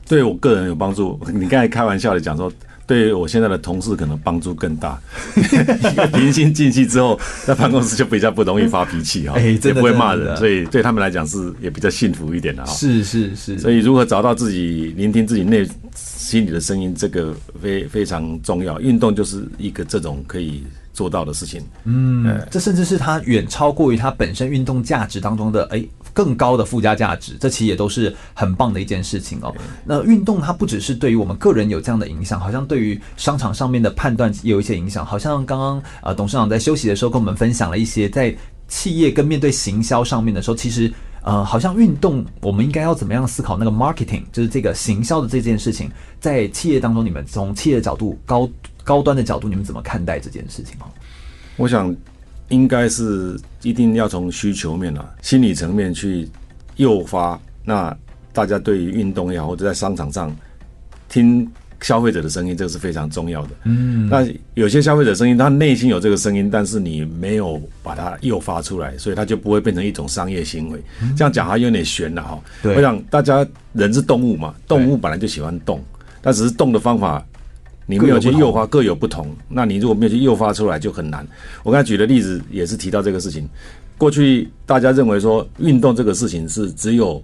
[0.07, 1.19] 对我个人有帮助。
[1.33, 2.53] 你刚才开玩笑的讲说。
[2.91, 4.99] 对我现在的同事可能帮助更大，
[6.13, 12.73] 平心静气之后，在办公室就比较不容易发脾气哈， 也不会骂人，所以对他们来讲是也比较幸福一点的哈。
[12.73, 18.81] 是是是，所以如何找到自己，聆听自己内心里的声音，这个非非常重要。
[18.81, 20.65] 运动就是一个这种可以
[21.01, 21.63] 做到的事情。
[21.85, 25.83] 嗯，这甚至是它远超过于它本身运动价值当中的哎。
[26.13, 29.55] 更高的附加价值，这其实也都是很棒的一件事情哦。
[29.85, 35.07] 那运动它不只是对于我们个人有这样的影响，好像对于商场上面的判断也有一些影响。
[35.07, 38.37] 好像刚刚呃董事长在休息的时候跟我们分享了一些，在
[38.67, 48.51] 企业跟面对行销上面的时候，其实呃好像运动我们应该要怎么样思考那个 marketing，就是这个行销的这件事情，在企业当中，你们从企业的角度高
[48.85, 50.75] 高端的角度，你们怎么看待这件事情？
[51.57, 51.95] 我想。
[52.51, 56.29] 应该是一定要从需求面啊，心理层面去
[56.75, 57.41] 诱发。
[57.65, 57.97] 那
[58.33, 60.37] 大家对于运动也好，或者在商场上
[61.09, 61.49] 听
[61.81, 63.51] 消费者的声音，这个是非常重要的。
[63.67, 70.83] 嗯，那有些消费者声音，他内心有这个声音，但是你没有把它诱发出来，所以他就不会变成一种商业行为。
[71.17, 72.43] 这样讲还有点悬了哈。
[72.65, 75.81] 我想大家人是动物嘛，动物本来就喜欢动，
[76.21, 77.25] 但只是动的方法。
[77.91, 79.27] 你没有去诱发，各有不同。
[79.49, 81.27] 那你如果没有去诱发出来，就很难。
[81.63, 83.49] 我刚才举的例子也是提到这个事情。
[83.99, 87.23] 过去大家认为说，运动这个事情是只有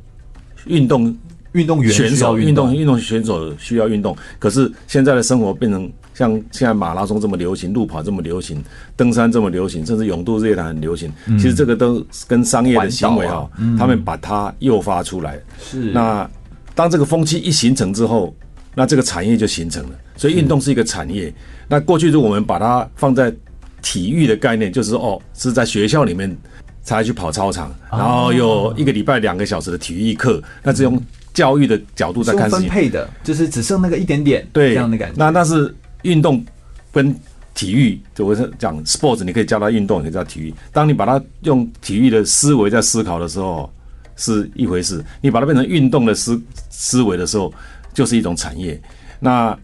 [0.67, 1.17] 运动
[1.53, 4.15] 运动员选手、运动运动选手需要运动。
[4.39, 8.63] 可是现在的生活变成像现在马拉松这么流行，路跑这么流行，
[8.95, 11.11] 登山这么流行，甚至永渡日月潭很流行。
[11.39, 13.49] 其实这个都跟商业的行为哈，
[13.79, 15.41] 他们把它诱发出来。
[15.59, 15.93] 是。
[15.93, 16.29] 那
[16.75, 18.35] 当这个风气一形成之后，
[18.77, 19.91] 那这个产业就形成了。
[20.17, 21.33] 所以运动是一个产业。
[21.67, 23.35] 那过去如果我们把它放在
[23.83, 26.37] 体育的概念，就是说哦，是在学校里面
[26.83, 30.43] 才去跑操场，然后有一个礼拜两个小时的体育课。
[30.63, 35.15] 那这种教育的角度在看，分配的，就是只剩那个一点点，对这样的感觉。
[35.17, 36.45] 那那是运动
[36.93, 37.15] 跟
[37.55, 40.55] 体育，就我是讲 sports，你可以叫它运动，也可以叫体育。
[40.73, 43.71] 当你把它用体育的思维在思考的时候，
[44.17, 47.53] 是一回事；你把它变成运动的思思维的时候，
[47.97, 48.79] 就是一种产业。
[49.19, 49.59] 那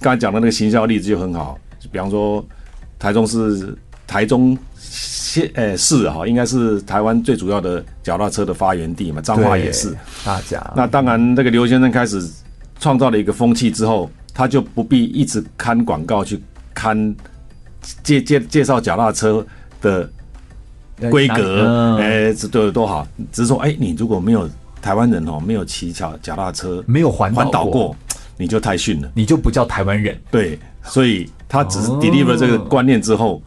[0.00, 1.58] 刚才讲的那个行销例子就很好，
[1.90, 2.42] 比方说
[3.00, 9.92] 台中市台中县诶市哈，应该是台湾最主要的脚踏车的发源地嘛，彰化也是。
[10.24, 12.24] 大家那当然，这个刘先生开始
[12.78, 16.40] 创造了一个风气之后，他就不必一直看广告去
[16.72, 16.96] 看
[18.04, 19.44] 介介介绍脚踏车
[19.80, 20.08] 的
[21.10, 23.04] 规格，哎，这都有多好。
[23.32, 24.48] 只是说，哎，你如果没有
[24.80, 27.94] 台湾人哦，没有骑脚脚踏车，没有环岛过。
[28.36, 30.18] 你就太逊了，你就不叫台湾人。
[30.30, 33.42] 对，所以他只是 deliver 这个观念之后，哦、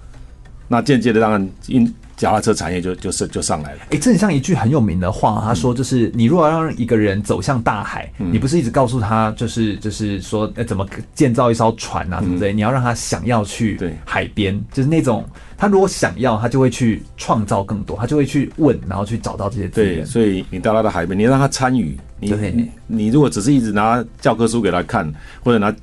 [0.67, 1.93] 那间接的当然因。
[2.15, 3.79] 脚踏车产业就就是就上来了。
[3.89, 12.53] 哎，这很像一句很有名的话，他说就是你如果要让一个人走向大海，你不是一直告诉他就是就是说怎么建造一艘船啊，对不对？
[12.53, 15.25] 你要让他想要去海边，就是那种
[15.57, 19.95] 他如果想要，他就会去创造更多，他就会去问，然后去找到这些资源。
[19.95, 25.11] 对，所以你到他的海边，你让他参与，你你如果只是一直拿教科书给他看，
[25.43, 25.73] 或者拿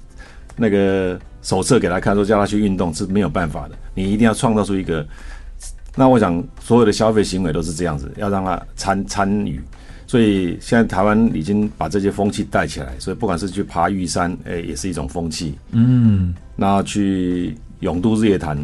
[0.57, 3.75] 那个手册给他看，说叫他去运动是没有办法的。
[3.95, 5.05] 你一定要创造出一个。
[5.97, 9.61] 那我想，所有的消费行为都是这样子，要让他参参与。
[10.07, 15.55] 所以现在台湾已经把这些风气带起来，所以不管是去爬玉山，哎，也是一种风气。
[15.71, 18.59] 嗯，那去永渡日月潭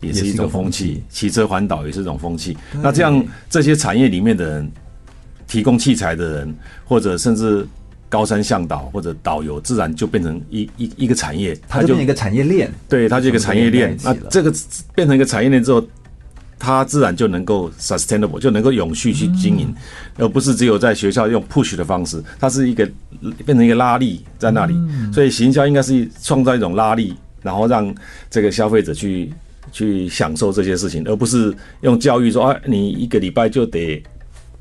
[0.00, 2.56] 也是一种风气，骑车环岛也是一种风气。
[2.82, 4.70] 那这样这些产业里面的人，
[5.46, 6.54] 提供器材的人，
[6.84, 7.66] 或者甚至
[8.10, 12.70] 高山向导或者导游，自然就变成一一一个产业，它就变成一个产业链。
[12.86, 13.96] 对，它就一个产业链。
[14.02, 14.52] 那这个
[14.94, 15.82] 变成一个产业链之后。
[16.62, 19.74] 它自然就能够 sustainable，就能够永续去经营，
[20.16, 22.88] 而不是只有在学校用 push 的方式，它是一个
[23.44, 24.74] 变成一个拉力在那里。
[25.12, 27.92] 所以行销应该是创造一种拉力，然后让
[28.30, 29.32] 这个消费者去
[29.72, 34.00] 去享受这些事情，而不是用教育说啊，你一个礼拜就得。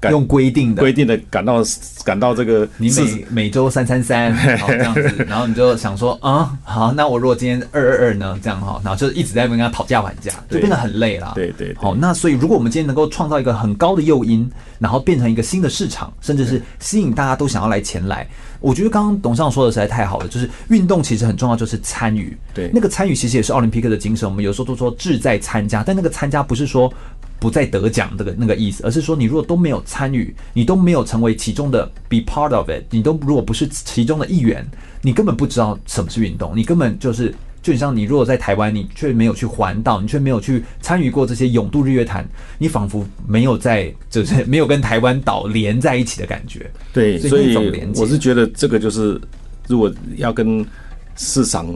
[0.09, 1.61] 用规定的规定的赶到
[2.03, 11.33] 赶到这个，你每每周三三三， 好这样子，然后你就想说啊，好，那我如果今天二二二呢，这样哈，然后就一直在跟他讨价还价，就变得很累了。
[11.35, 18.27] 对对，对，好，那所以如果我们今天能够创造一个很高的诱因，然后变成一个新的市场，甚至是吸引大家都想要来前来，
[18.59, 22.35] 我觉得刚刚董事长说的实在太好了，就是运动其实很重要，就是参与。
[22.55, 24.27] 对，那个参与其实也是奥林匹克的精神。
[24.27, 26.91] 我们有时候都说志在参加，但那个参加不是说。
[27.41, 34.63] 不再得奖这个那个意思，而是说你如果都没有参与，你都没有成为其中的 be part of it，你都如果不是其中的一员，
[35.01, 42.23] 你根本不知道什么是运动，你根本就是就像你如果在台湾，你却没有去环岛，你却没有去参与过这些永渡日月潭，
[42.59, 46.69] 你仿佛没有在就是没有跟台湾岛连在一起的感觉。
[46.93, 47.57] 对，所以
[47.95, 49.19] 我是觉得这个就是
[49.67, 50.63] 如果要跟
[51.15, 51.67] 市场。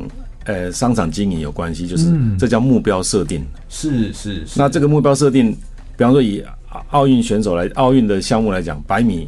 [0.46, 3.44] 呃，商场经营有关系，就是这叫目标设定。
[3.68, 4.60] 是是是。
[4.60, 5.52] 那这个目标设定，
[5.98, 6.44] 比方说以
[6.92, 9.28] 奥运选手来，奥运的项目来讲，百米，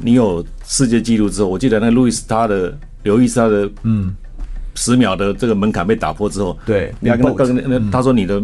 [0.00, 4.14] 你有世界纪录之后，我记得那路易斯他的刘易斯他的嗯
[4.76, 8.42] 十秒的这个门槛被打破之后，对，你要跟他跟那他说你的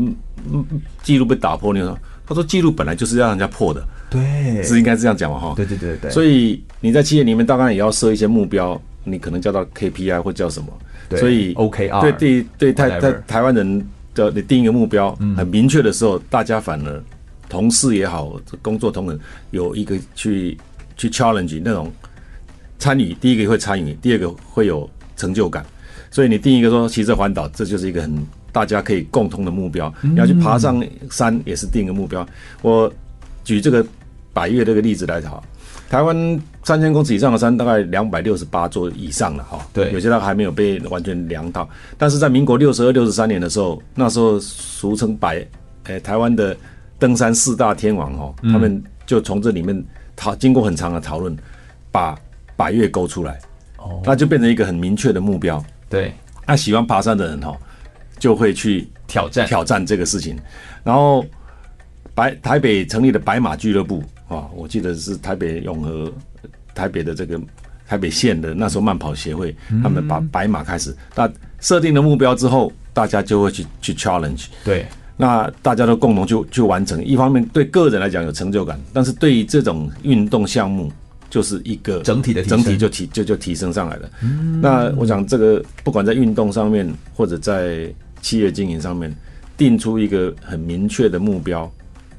[1.03, 5.55] 记录被打破，你说他说记录本来就是要让人家破的，对，是应该这样讲嘛哈？
[5.57, 6.11] 对对对对。
[6.11, 10.69] 所以你在企业里面当然也要设一些目标，你可能叫到 KPI 或叫什么。
[11.11, 17.03] 所以，OK 啊，对对对，台台台湾人的你定一个目标很明确的时候，大家反而
[17.49, 20.57] 同事也好，工作同仁有一个去
[20.97, 21.93] 去 challenge 那种
[22.79, 25.65] 参与，第一个会参与，第二个会有成就感。
[26.11, 29.93] 所以你定一个说骑车环岛，这就是一个很大家可以共同的目标。
[30.03, 32.27] 你要去爬上山，也是定一个目标。
[32.63, 32.93] 我
[33.45, 33.87] 举这个
[34.33, 35.43] 百越这个例子来讲。
[35.89, 41.69] 台湾三千公尺以上的山大概两百六十八座以上了哈，对，有些它还没有被完全量到。
[41.97, 45.37] 但是在民国六十二、六十三年的时候，那时候俗称百，
[45.85, 46.57] 诶、欸，台湾的
[46.99, 49.85] 登山四大天王哈，他们就从这里面
[50.17, 51.37] 讨经过很长的讨论，
[51.93, 52.19] 把
[52.57, 53.39] 百岳勾出来，
[53.77, 55.65] 哦，那就变成一个很明确的目标。
[55.89, 56.13] 对，
[56.45, 57.57] 那喜欢爬山的人哈，
[58.19, 60.37] 就会去挑战挑战这个事情。
[60.83, 61.25] 然后
[62.17, 64.03] 白台北成立的白马俱乐部。
[64.27, 66.13] 啊，我记得是台北永和，
[66.75, 67.41] 台北的这个
[67.87, 74.85] 台北县的那时候慢跑协会，他们把白马开始，那设定了目标之后，大家就会去去 challenge，对，
[75.17, 77.05] 那大家都共同就去完成。
[77.05, 80.91] 一方面对个人来讲有成就感，但是对于这种运动项目，
[81.31, 84.11] 就是一个整体的整体就提就就提升上来了。
[84.61, 87.89] 那我想这个不管在运动上面或者在
[88.21, 89.15] 企业经营上面，
[89.57, 91.71] 定出一个很明确的目标。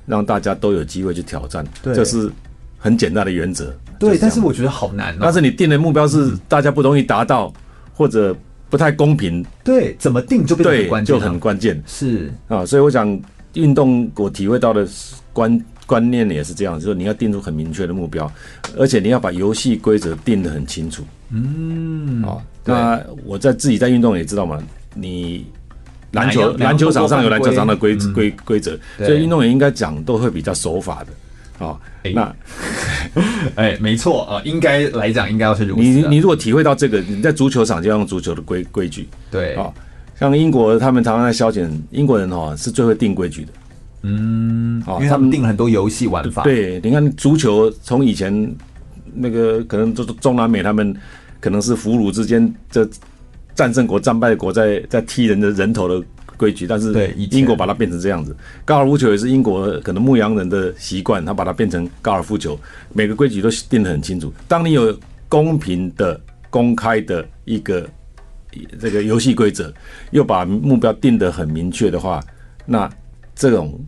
[0.07, 2.31] 让大家都有机会去挑战，这是
[2.77, 3.71] 很简单的原则。
[3.99, 5.19] 对，但是我觉得好难哦。
[5.21, 7.53] 但是你定的目标是大家不容易达到，
[7.93, 8.35] 或者
[8.69, 9.45] 不太公平。
[9.63, 11.83] 对，怎么定就变得很关键，就很关键。
[11.85, 13.19] 是啊，所以我想
[13.53, 14.87] 运动我体会到的
[15.33, 18.31] 观观念也是这样，就是你要定出很明确的目标，
[18.77, 21.03] 而且你要把游戏规则定得很清楚。
[21.31, 24.57] 嗯，啊，那我在自己在运动也知道嘛，
[24.93, 25.45] 你。
[26.17, 31.77] 篮球篮球场上有篮球场的规规规则，所以运动员应该讲都会比较守法的啊。
[32.13, 32.35] 那
[33.55, 35.81] 哎，没错啊，应该来讲应该要是如此。
[35.81, 39.07] 你你如果体会到这个，你在足球场就要用足球的规规矩。
[39.29, 39.71] 对啊，
[40.19, 43.51] 像英国他们常常在消遣，英国人哦是最会定规矩的。
[44.03, 46.43] 嗯，哦因为他们定了很多游戏玩法。
[46.43, 48.55] 对，你看足球从以前
[49.13, 50.95] 那个可能中中南美他们
[51.39, 52.87] 可能是俘虏之间这。
[53.57, 56.05] 战胜国、战败国在在踢人的人头的
[56.37, 58.33] 规矩，但是英国把它变成这样子。
[58.63, 62.57] 高尔夫球也是英国可能牧羊人的习惯，他把它变成高尔夫球，
[62.93, 64.31] 每个规矩都定得很清楚。
[64.47, 64.95] 当你有
[65.27, 67.89] 公平的、公开的一个
[68.79, 69.73] 这个游戏规则，
[70.11, 72.23] 又把目标定得很明确的话，
[72.63, 72.87] 那
[73.35, 73.83] 这种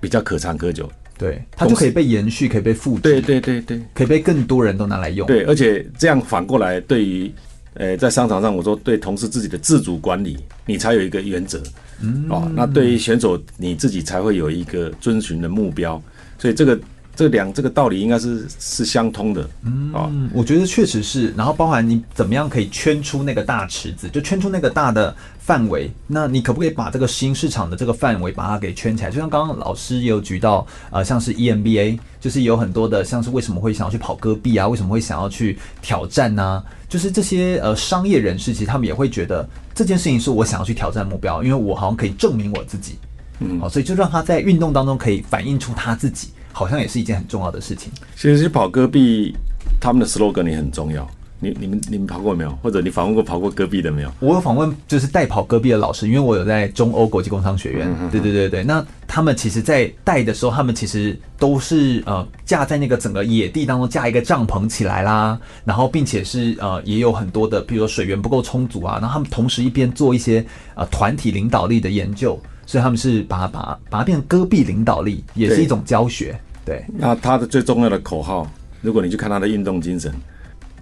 [0.00, 0.90] 比较可长可久。
[1.18, 3.02] 对，它就可以被延续，可以被复制。
[3.02, 5.26] 对对对对，可以被更多人都拿来用。
[5.26, 7.30] 对，而且这样反过来对于。
[7.74, 11.62] 诶，在商场上，我说对同事自己的自主管理，你才有一个原则，
[12.00, 16.02] 嗯，哦，那对于选手，你自己才会有一个遵循的目标，
[16.38, 16.78] 所以这个。
[17.14, 21.30] 这两这个道理应该是是相通的，嗯，啊，我觉得确实是。
[21.36, 25.14] 然后包含你怎么样可以圈出那个大池子，就圈出那个大的
[25.44, 25.90] 范围。
[26.06, 29.10] 那你可不可以把这个新市场的这个范围把它给圈起来？
[29.10, 34.68] 就像刚刚老师也有举到，呃，像是 EMBA，就是有很多的，像是为什么会想要去跑戈壁啊？
[34.68, 36.64] 为什么会想要去挑战呢、啊？
[36.88, 42.96] 就是这些呃商业人士，其实他们也会觉得这件事情是我想要去挑战目标，因为我好像可以证明我自己。
[43.40, 47.90] 嗯，好，所以就让他在运动当中可以反映出他自己，好像也是一件很重要的事情。
[48.14, 49.34] 其实跑戈壁，
[49.80, 51.08] 他们的 slogan 也很重要。
[51.42, 52.50] 你你们你们跑过没有？
[52.62, 54.12] 或者你访问过跑过戈壁的没有？
[54.20, 57.92] 我有访问，就是带跑戈壁的老师，因为我有在中欧国际工商学院。
[58.12, 76.38] 对对对对，那他们其实，在带的时候，他们其实都是呃架在那个整个野地当中架一个帐篷起来啦，然后并且是呃也有很多的，比如说水源不够充足啊，然后他们同时一边做一些呃团体领导力的研究，所以他们是把它把把它变成戈壁领导力，也是一种教学。
[76.64, 78.48] 对，对那他的最重要的口号，
[78.80, 80.14] 如果你去看他的运动精神。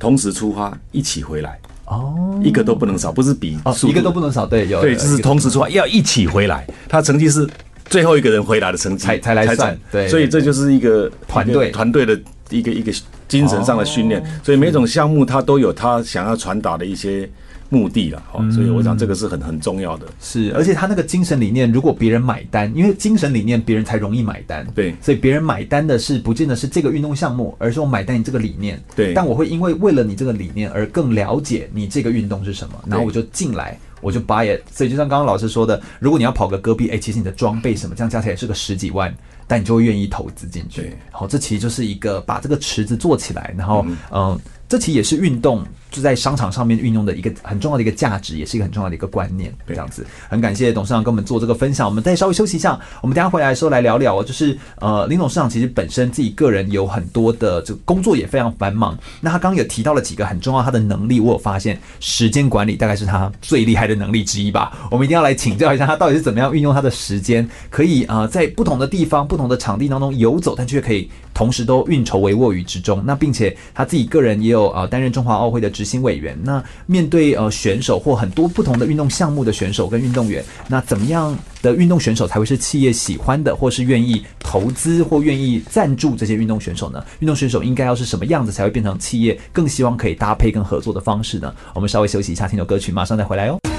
[0.01, 1.57] 同时出发，一起回来。
[1.85, 6.67] 哦，一个都不能少，不是比哦，一个都不能少，对，有对，就是同时出发，要一起回来。
[6.89, 7.49] 他成绩是
[7.85, 9.07] 最后一个人回来的成绩。
[9.07, 11.71] 才才来算，对，所以这就是一个团队。
[11.71, 12.93] 团队的一个一个
[13.29, 14.21] 精神上的训练。
[14.43, 17.31] 所以每种项目他都有他想要传达的一些。
[17.71, 20.07] 目的了，哦，所以我想这个是很很重要的。
[20.21, 29.15] 是，而且他那个精神理念，如果别人买单，因为精神理念别人才容易买单，对，所以别人买单的是不见得是这个运动项目，而是我买单你这个理念，对。
[29.15, 34.61] 但我会因为为了你这个理念而更了解你这个运动是什么，然后我就进来，我就 buy it。
[34.73, 39.15] 所以就像刚刚老师说的，如果你要跑个戈壁，哎，其实你的装备什么这样加起来是个十几万，
[39.47, 40.93] 但你就会愿意投资进去。
[41.13, 43.97] 好，这其实就是一个把这个池子做起来，然后嗯。
[44.11, 44.41] 呃
[44.71, 49.53] 这其实也是运动就在商场上面运用的一个很重要的一个价值，也是一个很重要的一个观念。
[49.67, 51.87] 这样子，很感谢董事长跟我们做这个分享。
[51.87, 54.25] 我们再稍微休息一下，我们等下回来的时候来聊聊哦。
[54.25, 58.97] 就是呃，林董事长其实本身自己个人有很多的这个工作也非常繁忙。
[59.21, 64.89] 那他刚刚有提到了几个很重要他的能力，我有发现时间管理大概是他最厉害的能力之一吧。
[64.91, 73.03] 我们一定要来请教一下他到底是怎么样运用他的时间，可以啊、呃、在不同的地方、不同的场地当中游走，但却可以同时都运筹帷幄于之中。
[73.05, 87.03] 那并且他自己个人也有啊担任中华奥会的执行委员，那面对呃选手或很多不同的运动项目的选手跟运动员，那怎么样的运动选手才会是企业喜欢的，或是愿意投资或愿意赞助这些运动选手呢？
[87.21, 91.55] 运动选手应该要是什么样子才会变成企业更希望可以搭配跟合作的方式呢？
[91.73, 93.70] 我们稍微休息一下，听首歌曲，马上再回来哦。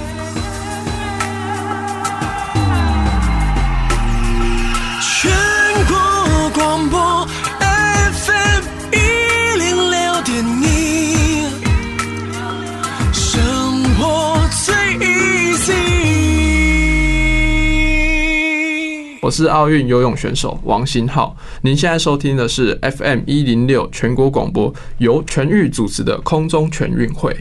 [19.32, 27.36] 是奥运游泳选手王新浩，您现在收听的是 FM 一零六全国广播，由全域主持的空中全运会。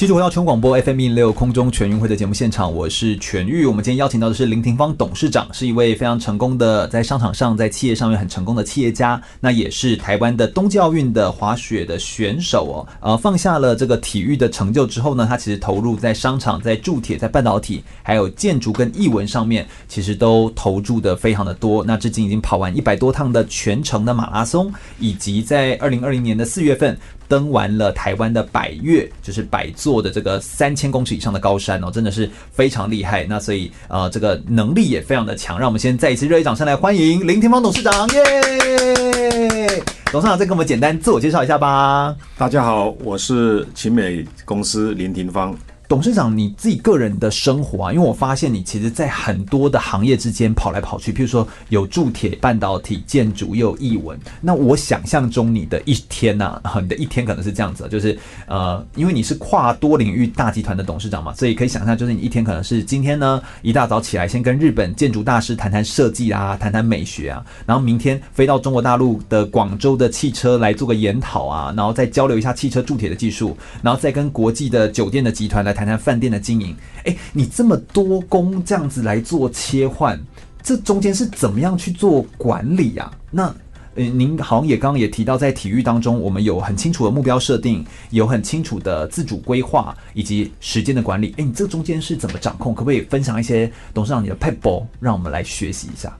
[0.00, 3.66] 继续回到全广播 FM 一零六空中全运会的节目现场，我是全玉。
[3.66, 9.20] 我们今天邀请到的是林廷芳董事长，是一位非常成功的在商场上、在企业上面很成功的企业家。
[9.40, 12.76] 那也是台湾的冬季奥运的滑雪的选手哦。
[13.02, 21.84] 呃，放下了这个体育的成就之后呢，他其实投入在商场、在铸铁、在半导体、还有建筑跟艺文上面，其实都投注的非常的多。
[21.84, 26.96] 那至今已经跑完一百多趟的全程的马拉松，以及在二零二零年的四月份。
[27.30, 33.24] 登完了台湾的百岳，就是百座的这个三千公尺以上的高山哦，真的是非常厉害。
[33.24, 35.56] 那所以呃，这个能力也非常的强。
[35.56, 39.80] 让我们先再一次热烈掌声来欢迎林廷芳董事长，耶！
[40.10, 42.16] 董事长再给我们简单自我介绍一下吧。
[42.36, 45.56] 大家好，我是勤美公司林廷芳。
[45.90, 54.16] 董事长，你自己个人的生活啊，因为我发现你其实，在很多的行业之间跑来跑去，譬如说有铸铁、半导体、建筑，又有译文。
[54.40, 58.16] 那我想象中你的一天呐、啊，你的一天可能是这样子，就是
[58.46, 75.90] 呃，因为你是跨多领域大集团的董事长嘛，所以可以想象，就是你一天可能是今天呢，一大早起来先跟日本建筑大师谈谈设计啊，谈谈美学啊，然后明天飞到中国大陆的广州的汽车来做个研讨啊，然后再交流一下汽车铸铁的技术，然后再跟国际的酒店的集团来谈。
[75.90, 80.16] 谈饭店的经营，诶，你这么多工这样子来做切换，
[80.62, 83.10] 这中间是怎么样去做管理呀？
[83.28, 83.52] 那，
[83.96, 91.34] 呃，您好像也刚刚也提到，在体育当中，我们有很清楚的目标设定，有很清楚的自主规划以及时间的管理。
[91.38, 92.72] 诶，你这中间是怎么掌控？
[92.72, 96.16] 可不可以分享一些董事长你的撇步，让我们来学习一下？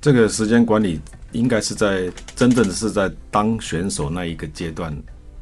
[0.00, 1.00] 这个时间管理
[1.30, 4.92] 应该是在真正的是在当选手那一个阶段。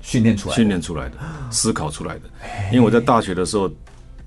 [0.02, 1.16] 训练出来，训练出来的，
[1.50, 2.22] 思考出来的。
[2.72, 3.70] 因为我在大学的时候，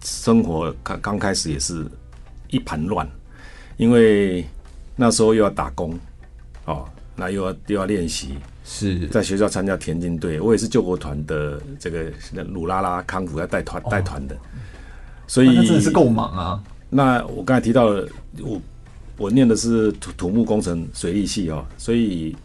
[0.01, 1.85] 生活刚刚开始也是
[2.49, 3.07] 一盘乱，
[3.77, 4.43] 因为
[4.95, 5.93] 那时候又要打工，
[6.63, 12.11] 哦，那又要又要练习，是在学校参加田径队，我也是救国团的这个
[12.45, 14.37] 鲁拉拉康复要带团带团的，
[15.27, 16.63] 所以、真的是够忙啊。
[16.89, 18.07] 那我刚才提到了，
[18.41, 18.61] 我
[19.17, 22.35] 我念的是土土木工程水利系哦，所以。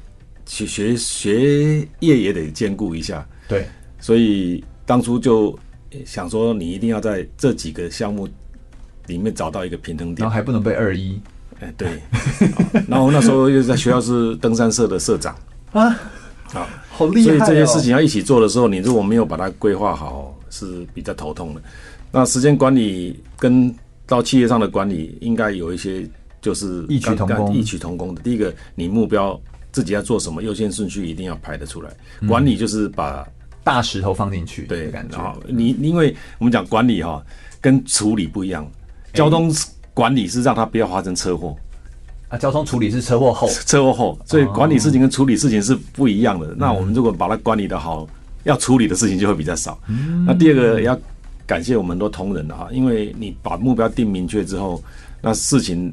[0.47, 3.66] 学学学业也得兼顾一下，对，
[3.99, 5.59] 所以当初就
[6.05, 8.28] 想说，你一定要在这几个项目
[9.07, 11.20] 里面找到一个平衡点，然后还不能被二一，
[11.61, 11.88] 哎，对。
[11.88, 11.97] 哦
[12.88, 15.36] 然后那时候又在学校是登山社的社长
[15.72, 15.86] 啊，
[16.53, 17.24] 啊，好厉害、哦！
[17.24, 21.62] 所以这些事情要一起做的时候，你如果没有把它规划好，是比较头痛的。
[22.11, 23.72] 那时间管理跟
[24.07, 26.09] 到企业上的管理，应该有一些
[26.41, 28.22] 就是异曲同工，异曲同工的。
[28.22, 29.41] 第一个，你目标
[29.72, 31.90] 自己要做什么，优先顺序一定要排得出来。
[32.28, 33.26] 管理就是把
[33.62, 35.36] 大石头放进去，对，感觉。
[35.46, 37.22] 你因为我们讲管理哈，
[37.60, 38.66] 跟处理不一样。
[39.12, 39.52] 交通
[39.92, 41.56] 管理是让它不要发生车祸
[42.28, 46.54] 啊，交通处理是车祸后， 车祸后，所以管理事情跟处理事情是不一样的。
[46.56, 48.08] 那我们如果把它管理得好，
[48.44, 49.78] 要处理的事情就会比较少。
[50.24, 50.98] 那第二个也要
[51.44, 54.82] 感谢我们很多同仁的哈，因为你把目标定明确之后，
[55.20, 55.92] 那事情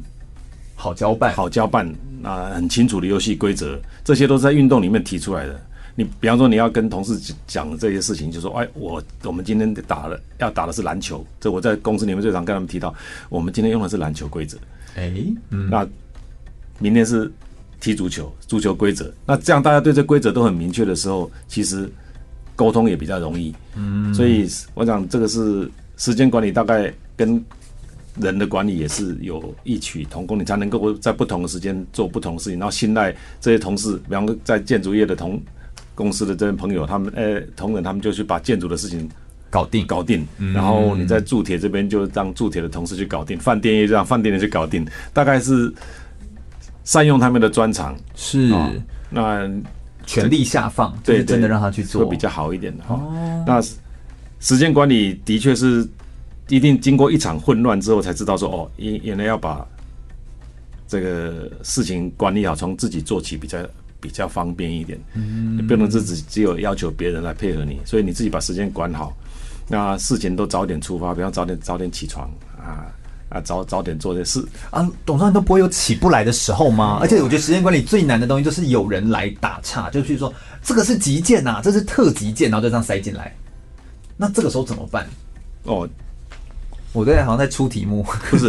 [0.75, 1.91] 好交办，好交办，
[2.21, 5.59] 那很清楚的游戏规则，这些都是在运动里面提出来的。
[5.99, 12.93] 你比方说，你要跟同事讲这些事情，就说：“哎，我我们今天打了，要打的是篮球。”这我在公司里面最常跟他们提到，
[13.29, 14.59] 我们今天用的是篮球规则。
[14.95, 15.11] 哎，
[15.49, 15.87] 嗯，那
[16.77, 17.31] 明天是
[17.79, 19.11] 踢足球，足球规则。
[19.25, 21.89] 那这样大家对这规则都很明确的时候，其实
[22.55, 23.51] 沟通也比较容易。
[23.75, 27.43] 嗯，所以我想这个是时间管理，大概跟
[28.19, 33.97] 人的管理也是有异曲同工，你才能够在不同的时间做不同的事情，然后信赖这些同事。
[34.07, 35.41] 比方说，在建筑业的同
[35.95, 39.09] 公司的这些朋友，他们呃、欸、同仁，他们就去把建筑的事情
[39.49, 39.85] 搞定。
[39.87, 45.73] 搞定，然后你在铸铁这边就让铸铁的同事去搞定，饭店也让饭店的去搞定，大概是
[46.83, 48.71] 善用他们的专长，是、哦、
[49.09, 49.49] 那
[50.05, 52.03] 全力下放，对，真的让他去做。
[52.03, 53.01] 会比较好一点的哈。
[53.45, 53.61] 那
[54.39, 55.87] 时间管理的确是
[56.49, 59.65] 一定经过一场混乱之后才知道说哦，原原来要把
[60.87, 63.59] 这个事情管理好，从自己做起比较。
[63.99, 69.11] 比较方便一点，你不能自己只有要求别人来配合你，所以你自己把时间管好，
[69.67, 72.93] 那事情都早点出发，比方早点早点起床啊
[73.27, 74.39] 啊，早早点做这事
[74.69, 74.87] 啊。
[75.03, 76.99] 董事长都不会有起不来的时候吗？
[77.01, 80.31] 而且我觉得时间管理最难的东西就是有人来打岔，就譬如说
[80.61, 83.35] 这个是急件呐，这是特急件，然后就这样塞进来，
[84.15, 85.07] 那这个时候怎么办？
[85.63, 85.89] 哦，
[86.93, 88.47] 我在好像在出题目，不是。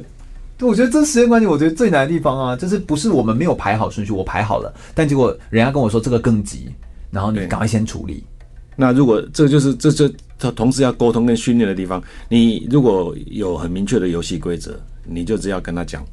[0.60, 6.68] 我觉得这时间管理，我觉得最难的地方啊，就是不是我们没有排好顺序，我排好了，但结果人家跟我说这个更急，
[7.10, 8.22] 然后你赶快先处理。
[8.76, 16.04] 那如果这就是这这他同时要沟通跟训练的地方，你如果有很明确的游戏规则，你就只要跟他讲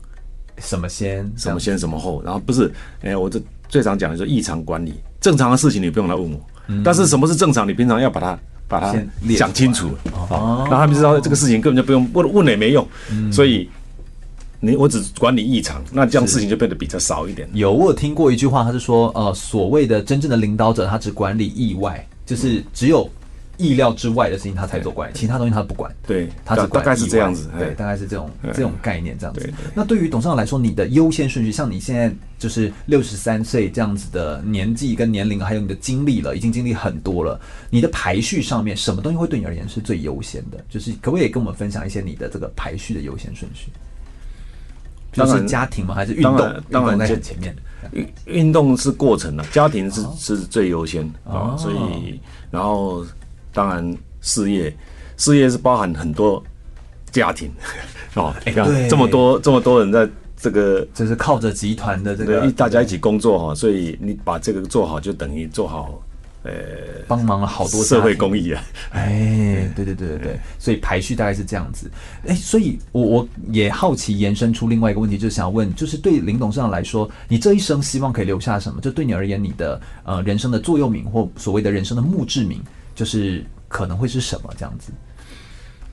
[0.60, 2.72] 什么先什么先什么后，然后不是
[3.02, 8.96] 哎，我这最常讲的就是异常管理，正常的事情你不用来问我，嗯、但是什么是正常，你平常要把它把它
[9.38, 9.90] 讲清楚
[10.30, 13.70] 哦，让他们知道这个事情根本就不用问问了也没用，嗯、所以。
[14.60, 17.48] 你我只管理异常，那这样事情就变得比较少一点。
[17.54, 23.08] 有，我有听过一句话，他是说，呃，所谓的真正的领导者，他只管理意外，就是只有
[23.58, 25.94] 意料之外的事情他才做管理，其他东西他不管。
[26.06, 29.52] 对，他只管大概是这样子，对，大概是这种这种概念这样子。
[29.74, 37.40] 那对于董事长来说，你的优先顺序，像你现在就是六十三岁这样子的年纪跟年龄，还有你的经历了，已经经历很多了，
[37.70, 40.64] 你的排序上面，什么东西会对你而言是最优先的？
[40.70, 43.72] 就是可不可以跟我们分享一些你的这个排序的优先顺序？
[45.14, 45.96] 就是家庭吗？
[45.96, 46.64] 还是运动？
[46.70, 47.56] 当然在很前面。
[47.92, 51.56] 运运动是过程了，家庭是是最优先啊。
[51.58, 52.20] 所以，
[52.52, 53.06] 然后
[53.58, 54.72] 当然事业，
[55.18, 56.44] 事业是包含很多
[57.12, 57.52] 家庭
[58.14, 58.32] 哦。
[58.46, 60.08] 你看这么多这么多人在
[60.40, 63.56] 这个，就是靠着集团的这个大家一起工作哈。
[63.56, 66.00] 所以你把这个做好，就等于做好。
[66.44, 66.54] 呃，
[67.10, 68.64] 帮忙了好多社会公益啊！
[68.92, 71.92] 哎，对对对对对，所以排序大概是这样子。
[72.26, 78.80] 哎，所以我我也好奇延伸出另外一个问题，就是想问，就是对林董事长来说，你这一生希望可以留下什么？
[78.80, 82.62] 就对你而言，你的呃人生的座右铭或所谓的人生的墓志铭，
[82.98, 84.92] 就是可能会是什么这样子？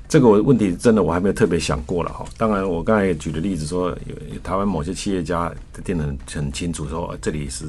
[0.09, 2.25] 这个我问题真的我还没有特别想过了哈。
[2.37, 5.53] 当然，我刚才也举的例子说，有台湾某些企业家
[5.85, 7.67] 定的很很清楚说，说这里是。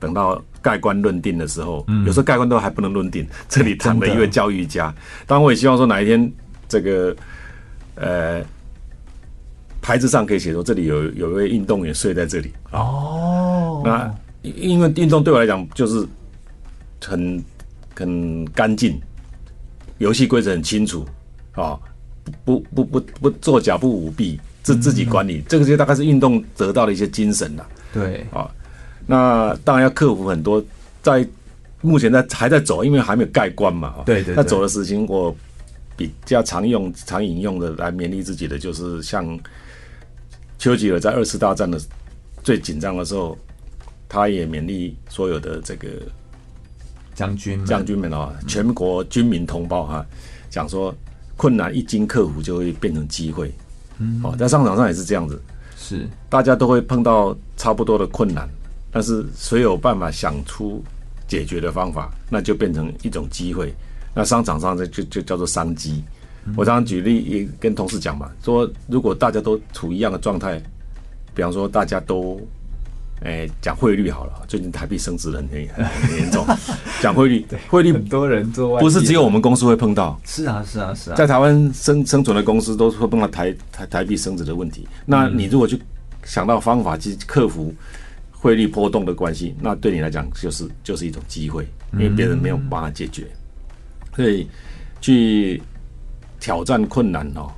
[0.00, 3.26] 等到盖棺论定的时候，有时候盖棺都还不能论定。
[3.48, 4.94] 这里躺了一位教育家，
[5.26, 6.30] 当然我也希望说哪一天
[6.68, 7.16] 这个
[7.94, 8.42] 呃
[9.80, 12.52] 牌子上可以写说这里有有一位运动员睡在这里。
[12.72, 16.06] 哦，那因为运动对我来讲就是
[17.02, 17.42] 很
[17.94, 19.00] 很干净，
[19.98, 21.06] 游戏规则很清楚
[21.52, 21.78] 啊，
[22.44, 27.66] 不不不不不作假不舞弊，自自己管理，这个就大概是运动得到的一些精神了。
[27.92, 28.50] 对啊。
[29.06, 30.64] 那当然要克服很多，
[31.02, 31.26] 在
[31.82, 33.96] 目前在还在走，因为还没有盖棺嘛。
[34.06, 34.34] 对对。
[34.34, 35.36] 那走的事情，我
[35.96, 39.38] 比较常用、常引用的来勉励自己的，就是像
[40.58, 41.78] 丘吉尔在二次大战的
[42.42, 43.36] 最紧张的时候，
[44.08, 45.88] 他也勉励所有的这个
[47.14, 50.04] 将军将军们啊，全国军民同胞哈，
[50.50, 50.94] 讲、嗯、说
[51.36, 53.52] 困难一经克服，就会变成机会。
[53.98, 54.20] 嗯。
[54.24, 55.40] 哦，在商场上也是这样子。
[55.76, 58.48] 是大家都会碰到差不多的困难，
[58.90, 60.82] 但是谁有办法想出
[61.28, 63.72] 解决的方法，那就变成一种机会。
[64.14, 66.02] 那商场上这就就叫做商机。
[66.56, 70.60] 我常常举例也跟同事讲嘛，说如果大家都处一样的状态，
[71.34, 72.40] 比方说大家都。
[73.24, 76.46] 哎，讲汇率好了，最近台币升值很很 很严重。
[77.00, 80.20] 讲汇率，汇率很多人做，不是只有我们公司会碰到。
[80.24, 84.86] 是啊，是啊，是啊，在台湾生生存的公司都会碰到台台台币升值的问题。
[85.06, 85.80] 那你如果去
[86.22, 87.74] 想到方法去克服
[88.30, 93.26] 汇率波动的关系，那对你来讲就是就是一种机会，因为别人没有办法解决，
[94.14, 94.46] 所以
[95.00, 95.62] 去
[96.38, 97.50] 挑战困难哦，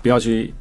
[0.00, 0.54] 不要去。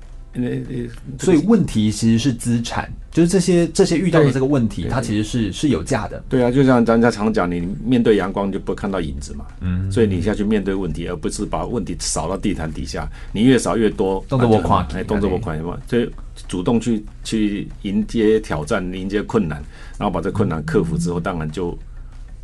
[1.19, 6.23] 所以问题其实是资产，就是这些这些遇到的这个问题，它其实是是有价的。
[6.29, 9.45] 对啊，就像咱家常讲，你面对阳光就不会看到影子嘛。
[9.59, 13.09] 嗯，所以你下去面对问题，而不是把问题扫到地毯底下。
[13.33, 15.77] 你越扫越多，动作我快，哎，动作我快嘛。
[15.87, 16.09] 所以
[16.47, 19.61] 主动去去迎接挑战，迎接困难，
[19.97, 21.77] 然后把这困难克服之后，当然就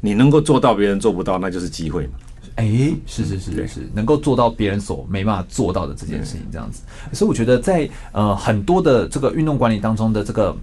[0.02, 2.14] 你能够做到别人做不到，那就是机会嘛。
[2.58, 2.66] 哎，
[3.06, 6.82] 是是是是是，能够做到别人所没办法做到的这件事情，这样子。
[7.14, 10.58] 所以我觉得在呃很多的这个运动管理当中的这个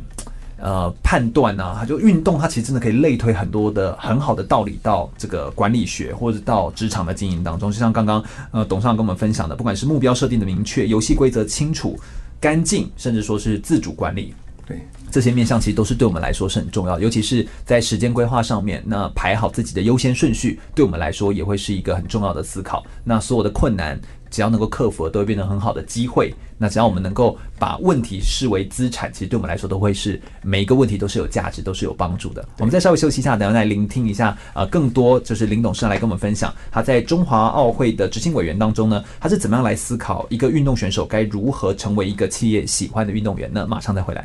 [0.59, 7.71] 呃判断呢，它就运动它其实真的可以类推很多的很好的道理到这个管理学或者到职场的经营当中。
[7.71, 8.21] 就像刚刚
[8.51, 11.97] 呃董事长跟我们分享的，不管是目标设定的明确、游戏规则清楚、
[12.41, 14.35] 干净，甚至说是自主管理。
[14.67, 22.85] 对，这些面向其实都是对我们来说是很重要，尤其是在时间规划上面，那排好自己的优先顺序，对我们来说也会是一个很重要的思考。
[23.05, 24.01] 那所有的困难，
[24.35, 26.35] 只要能够克服，都会变成很好的机会。
[26.59, 32.45] 那只要我们能够把问题视为资产，其实对我们来说都会是每一个问题都是有价值，都是有帮助的。
[32.59, 43.65] 我们再稍微休息一下，等下来聆听一下呃更多就是林董事长来跟我们分享他在中华奥会的执行委员当中呢，他是怎么样来思考一个运动选手该如何成为一个企业喜欢的运动员呢？
[43.69, 44.25] 马上再回来。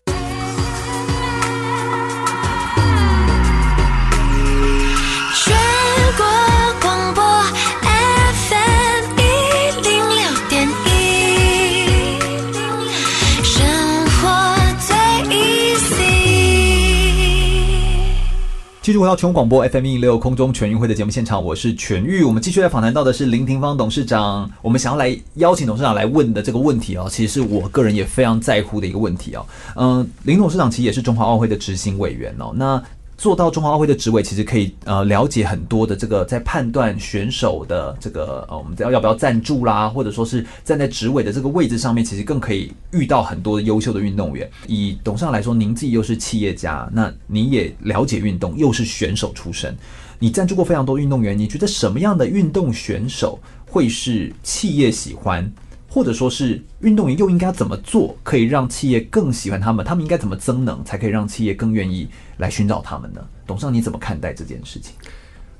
[18.89, 22.23] 继续回到全广播 FM 一零六空中全运会的节目现场，我是全玉。
[22.23, 24.49] 我们继续来访谈到的是林廷芳董事长。
[24.63, 29.45] 我们想要来邀请董事长来问的这个问题哦，其实是我个人也非常在乎的一个问题哦。
[29.75, 32.51] 嗯，林董事长其实也是中华奥会的执行委员哦。
[32.55, 32.81] 那
[33.19, 44.49] 做到中华奥会的执委，其实可以呃了解很多的这个在判断选手的这个呃我们要要不要赞助啦，或者说是站在执委的这个位置上面，其实更可以遇到很多的优秀的运动员。
[44.67, 49.75] 以董事长来说，您自己又是企业家，那你也了解运动，又是选手出身，
[50.17, 55.51] 你赞助过非常多运动员，你觉得什么样的运动选手会是企业喜欢？
[55.89, 59.83] 或者说是运动员又应该怎么做，可以让企业更喜欢他们？
[59.83, 63.19] 他们应该怎么增能，才可以让企业更愿意来寻找他们呢？
[63.47, 64.93] 董事长，你怎么看待这件事情？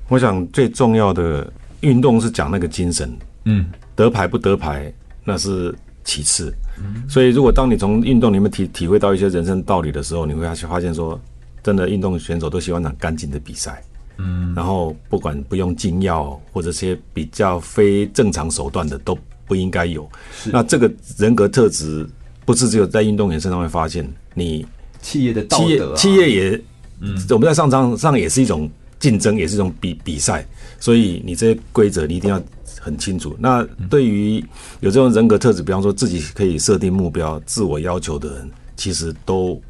[0.08, 3.10] 我想最重要的运动是讲那个精神，
[3.44, 3.66] 嗯，
[3.96, 4.92] 得牌不得牌
[5.24, 5.74] 那是
[6.04, 11.20] 其次，嗯，所以如果当你从运动里面体体会到一些人生道理的时候，你会发发现说，
[11.62, 13.82] 真的运动选手都喜欢打干净的比赛，
[14.18, 19.18] 嗯，然后不管不用禁药或者些比较非正常手段的都。
[19.50, 20.08] 不应该有。
[20.52, 20.88] 那这个
[21.18, 22.08] 人格特质
[22.44, 24.08] 不是只有在运动员身上会发现。
[24.32, 24.64] 你
[25.02, 26.62] 企业的道德，企业也，
[27.00, 28.70] 嗯，我们在上场上也是一种
[29.00, 30.46] 竞争，也是一种比比赛。
[30.78, 32.40] 所以你这些规则你一定要
[32.78, 33.34] 很清楚。
[33.40, 34.38] 那对于
[34.78, 39.60] 有这种人格特质，比方说自己可以设定目标、自我要求的人，其实都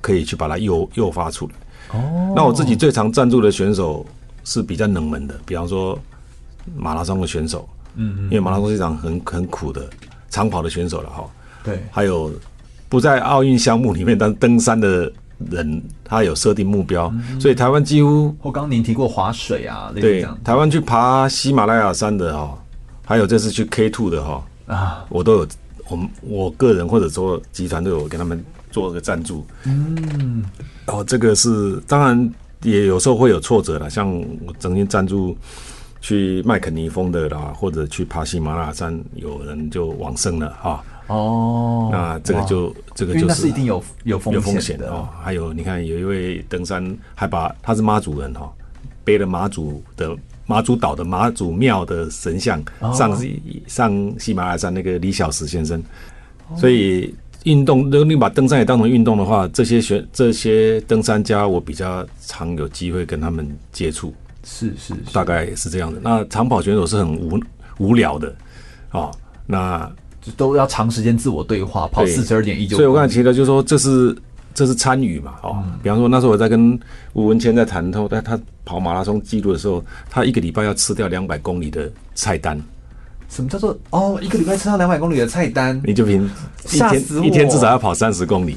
[0.00, 1.52] 可以去把它诱诱发出来。
[1.98, 4.04] 哦，那我自己最常赞助的选手
[4.44, 5.96] 是比较冷门的，比方说
[6.74, 7.68] 马拉松的选手。
[7.96, 9.88] 嗯，因为马拉松是一场很很苦的
[10.30, 11.24] 长跑的选手了哈。
[11.64, 12.30] 对，还有
[12.88, 15.10] 不在奥运项目里面，但登山的
[15.50, 18.32] 人他有设定目标，所以台湾几乎。
[18.40, 22.56] 我刚刚您提过划水啊，对，台湾去爬喜马拉雅山的哈，
[23.04, 25.48] 还有这次去 K Two 的哈啊，我都有，
[25.88, 29.44] 我们我个人或者说集团都有给他们做个赞助。
[29.64, 30.44] 嗯，
[30.86, 32.32] 哦，这个是当然
[32.62, 34.16] 也有时候会有挫折了，像
[34.46, 35.36] 我曾经赞助。
[36.06, 40.84] 去麦肯尼峰的啦，或者去爬喜马拉雅山，有人就往生了哈。
[41.08, 45.08] 哦，那这个就这个就是，是一定有有风险的，有风险的哦。
[45.20, 48.48] 还有你看，有一位登山还把他是妈祖人哈，
[49.02, 52.62] 背了妈祖的妈祖岛的妈祖庙的神像
[52.94, 53.18] 上
[53.66, 55.82] 上喜马拉雅山那个李小石先生。
[56.56, 64.14] 所以运动，如果你把登山也当成运动的话，这些学这些登山家，我比较常有机会跟他们接触。
[64.48, 65.98] 是是，大概是这样的。
[66.00, 67.38] 那长跑选手是很无
[67.78, 68.32] 无聊的，
[68.92, 69.10] 哦，
[69.44, 69.90] 那
[70.36, 72.10] 都要长时间自我对话，跑对。
[72.12, 72.76] 四十二点一九。
[72.76, 74.16] 所以我刚才提到，就是说这是
[74.54, 76.78] 这是参与嘛，哦，比方说那时候我在跟
[77.12, 82.56] 吴文谦在谈，他他他跑马拉松记录的时候，他一个礼拜要吃掉两百公里的菜单，
[83.28, 84.18] 什么叫做哦？
[84.22, 86.24] 一个礼拜吃到两百公里的菜单，你就凭
[86.72, 88.56] 一天一天至少要跑三十公里，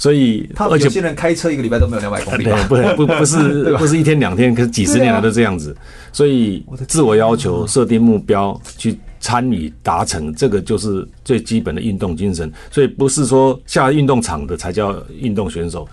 [0.00, 3.78] 所以而且他有些人开车一个礼拜都没有两百公里不不不 对是吧？
[3.78, 5.76] 不是一天两天，可是几十年来都这样子，
[6.10, 12.50] 所以自我要求、设定目标、去参与达成，这个就是最基本的运动精神。
[12.70, 15.86] 所以不是说下运动场的才叫运动选手，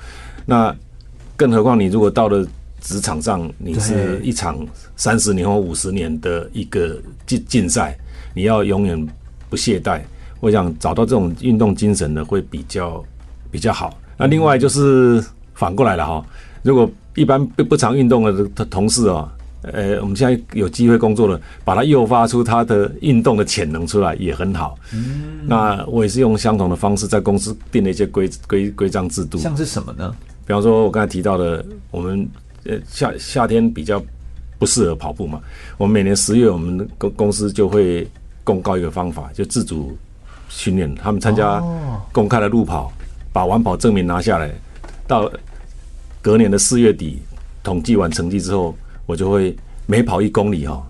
[0.46, 0.74] 那
[1.36, 2.48] 更何况你如果到了
[2.80, 7.94] 职场上，你是一场三十年或五十年的一个竞竞赛，
[8.34, 9.06] 你要永远
[9.50, 10.00] 不懈怠。
[10.40, 13.04] 我想找到这种运动精神的会比较
[13.52, 13.98] 比较好。
[14.18, 15.24] 那另外就是
[15.54, 16.26] 反过来了哈，
[16.64, 18.24] 如果一般不不常运动
[18.54, 19.32] 的同事啊，
[19.62, 24.78] 呃，我们现在有机会工作了，把它诱发出他的运动的潜能出来也很好。
[24.94, 30.16] 嗯，那我也是用相同的方式在公司定了一些规规规章制度，像是什么呢？
[30.46, 32.28] 比方说，我刚才提到的，我们
[32.66, 34.02] 呃夏夏天比较
[34.58, 35.42] 不适合跑步嘛，
[35.78, 38.08] 我们每年十月，我们公公司就会
[38.44, 39.98] 公告一个方法，就自主
[40.50, 41.62] 训练，他们参加
[42.12, 42.94] 公开的路跑，
[43.38, 44.50] 把完跑证明拿下来，
[45.06, 45.32] 到
[46.24, 47.20] 隔年的四月底
[47.62, 48.76] 统计完成绩之后，
[49.06, 50.84] 我就会每跑一公里哈，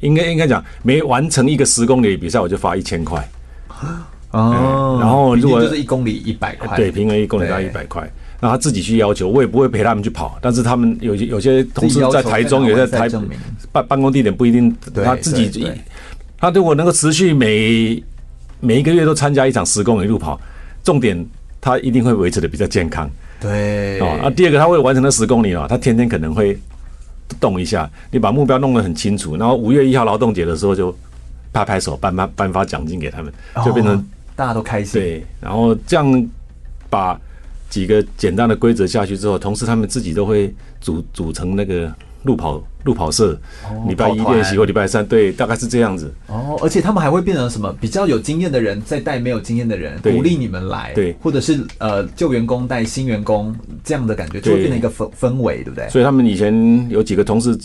[0.00, 3.28] 应该应该讲每完成一个十公里比赛，我就发一千块。
[4.30, 8.10] 哦，然后如果就是一公里一百块，对，平均一公里大概一百块。
[8.40, 10.38] 那他自己去要求，我也不会陪他们去跑。
[10.40, 13.18] 但是他们有些有些同事在台中，有些在台
[13.70, 14.74] 办办公地点不一定，
[15.04, 15.80] 他自己对对
[16.38, 18.02] 他如果能够持续每
[18.60, 20.40] 每一个月都参加一场十公里路跑，
[20.82, 21.14] 重点
[21.66, 23.10] 他一定会维持的比较健康
[23.40, 24.06] 对哦。
[24.22, 26.56] 啊，第二个他会完成那十公里啊，他天天可能会
[27.40, 27.90] 动一下。
[28.12, 30.96] 你把目标弄得很清楚，然后五月一号劳动节的时候就
[31.52, 33.32] 拍拍手颁发颁发奖金给他们，
[33.64, 33.96] 就变成。
[33.96, 34.04] 哦
[34.36, 36.28] 大家都开心，对，然后这样
[36.90, 37.18] 把
[37.70, 41.90] 几个简单的规则下去之后，同时他们自己都会组组成那个
[42.24, 43.38] 路跑路跑社，
[43.86, 46.10] 礼拜一练习或礼拜三，对，大概是这样子。
[46.28, 47.70] 哦，而且他们还会变成什么？
[47.78, 55.86] 比较有经验的人在带没有经验的人，鼓励你们来，对，或者是呃旧员工带新员工这样的感觉，就会变成一个氛氛围，对不对？
[55.90, 57.58] 所以他们以前有几个同事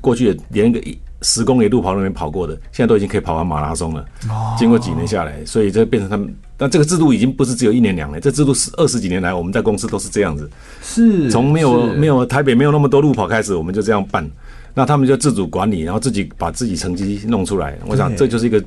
[0.00, 0.98] 过去也连一个一。
[1.22, 4.00] 十公里路跑都没跑过的，现在都已经可以跑完马拉松了。
[4.30, 6.34] 哦，经过几年下来，所以这变成他们。
[6.56, 10.48] 但这个制度已经不是只有一年两年，这制度是二十几年来，我们在公司都是这样子。
[10.80, 14.26] 是，从没有没有台北没有那么多路跑开始，我们就这样办。
[14.74, 17.78] 那他们就自主管理，然后自己把自己成绩弄出来。
[17.86, 18.62] 我想这就是一个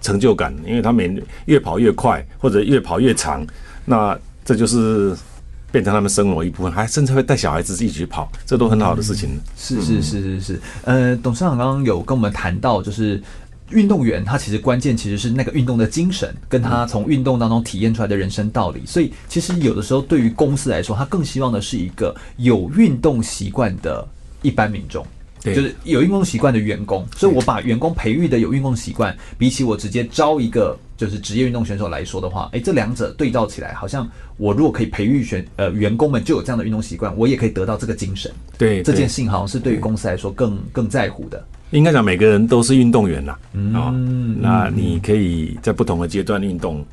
[0.00, 3.46] 成就感，因为他们越跑越快，或者越跑越长，
[3.84, 5.16] 那这就是。
[5.70, 9.28] 变成他们生活一部分，还甚至会带小孩子一起去跑，这都很好的事情。
[9.34, 13.22] 嗯、是是是是是，呃，董事长刚刚有跟我们谈到，就是
[13.68, 18.80] 运动员他其实关键其实是那个运动的精神，跟他从运动当中体验出来的人生道理。
[18.86, 24.08] 所以其实有的时候对于公司来说，他更希望的是一个有运动习惯的
[24.40, 25.06] 一般民众。
[25.40, 38.30] 就是有运动习惯的员工，所以我把员工培育的有运动习惯，比起我直接招一个就是职业运动选手来说的话，哎，这两者对照起来，好像我如果可以培育选呃员工们就有这样的运动习惯，我也可以得到这个精神。
[38.58, 41.42] 对，这件事情好像是对于公司来说更更在乎的。
[41.70, 43.38] 应该讲每个人都是运动员啦，
[43.74, 43.94] 啊，
[44.40, 46.84] 那你可以在不同的阶段运动，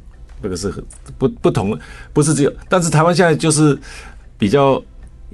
[0.43, 0.71] 这个是
[1.17, 1.77] 不不同，
[2.13, 3.77] 不是只有，但是台湾现在就是
[4.37, 4.81] 比较。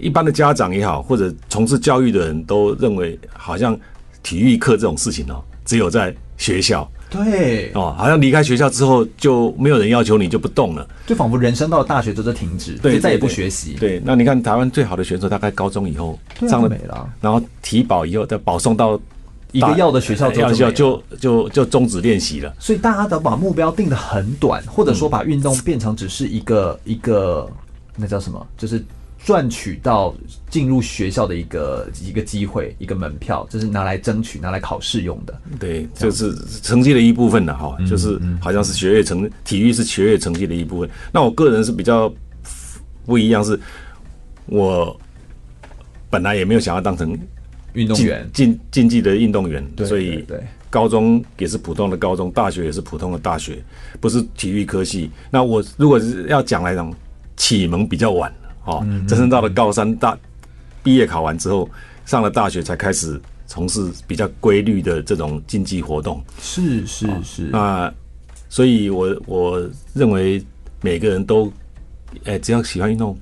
[0.02, 3.78] 一般的家长也好，或者从事教育的人都认为，好像
[4.24, 6.90] 体育课这种事情哦，只有在学校。
[7.10, 13.76] 对哦，好像离开学校之后就没有人要求你就不动了，就仿佛人生到了大学都在停止，对，再也不学习。
[13.78, 18.98] 对，那你看台湾最好的选手，大概高中以后上了没了，然后体保以后再保送到
[19.52, 22.56] 一个要的学校，要就就就就终止练习了。
[22.60, 27.46] 所以大家都把目标定得很短，或者说把运动变成只是一个一个
[27.98, 28.82] 那叫什么，就是。
[29.24, 30.16] 赚取到
[30.50, 35.42] 进入学校的一个一个机会，一个门票，这是拿来争取、拿来考试用的。
[35.60, 40.90] 对，就是成绩的一部分的哈，就是好像是学业成体育是学业成绩的一部分。
[41.12, 42.12] 那我个人是比较
[43.06, 43.60] 不一样，是
[44.48, 45.00] 我
[46.10, 47.16] 本来也没有想要当成
[47.74, 50.26] 运动员、竞竞技的运动员，对所以
[50.72, 53.64] 高中也是普通的高中，大学也是普通的大学，
[54.00, 55.12] 不是体育科系。
[55.30, 56.92] 那我如果是要讲来讲，
[57.38, 58.34] 启蒙比较晚。
[58.66, 60.18] 哦，真正到了高三大
[60.84, 61.70] 毕业考完之后，
[62.06, 66.24] 上了大学才开始从事比较规律的这种竞技活动。
[66.40, 67.44] 是是是。
[67.52, 67.92] 那
[68.50, 70.44] 所以我我认为
[70.82, 71.52] 每个人都，
[72.26, 73.18] 哎，只要喜欢运动，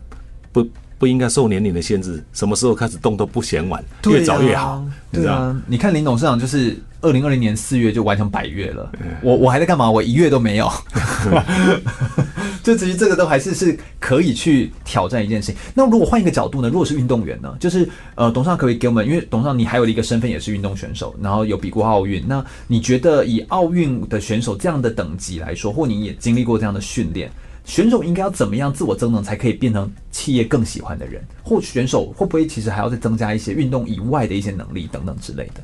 [0.51, 0.67] 不
[0.99, 4.85] 不应该受年龄的限制，什么时候开始动都不嫌晚，啊越早越好。
[5.11, 8.91] 对啊，你看林董事长就是二零二零年四月就完成百月了，
[9.23, 9.89] 我我还在干嘛？
[9.89, 10.69] 我一月都没有。
[12.61, 15.55] 就至于这个都还是是可以去挑战一件事情。
[15.73, 16.67] 那如果换一个角度呢？
[16.67, 17.55] 如果是运动员呢？
[17.59, 22.23] 就是呃，董事长可以给我们，因为董事长你还有一个身份也是运动选手，然后有比过奥运。
[22.27, 27.31] 那你觉得以奥运的选手这样的等级来说，或你也经历过这样的训练，
[27.69, 31.23] 选手应该要怎么样自我增能，才可以变成企业更喜欢的人？
[31.43, 35.63] 或选手会不会其实还要再增加一些运动以外的一些能力等等之类的？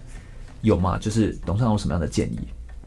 [0.61, 0.99] 有吗？
[0.99, 2.39] 就是董事长有什么样的建议？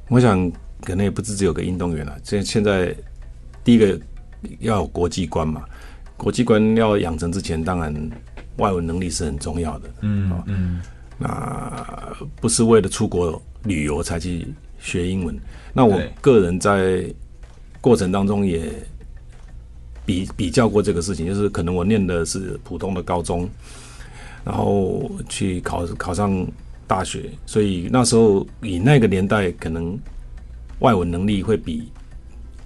[0.08, 0.50] 我想
[0.84, 2.94] 可能也不是只有个运动员了，现现在。
[3.64, 4.00] 第一个
[4.60, 5.62] 要有国际观嘛，
[6.16, 8.10] 国际观要养成之前，当然
[8.56, 9.90] 外文能力是很重要的。
[10.00, 10.80] 嗯嗯，
[11.18, 14.48] 那不是为了出国旅游才去
[14.78, 15.38] 学英文。
[15.74, 17.12] 那我个人在
[17.78, 18.72] 过程当中也
[20.08, 23.46] 比比较过这个事情，就是可能我念的是普通的高中，
[24.42, 26.46] 然后去考考上
[26.86, 29.98] 大学，所以那时候以那个年代，可能
[30.78, 31.92] 外文能力会比。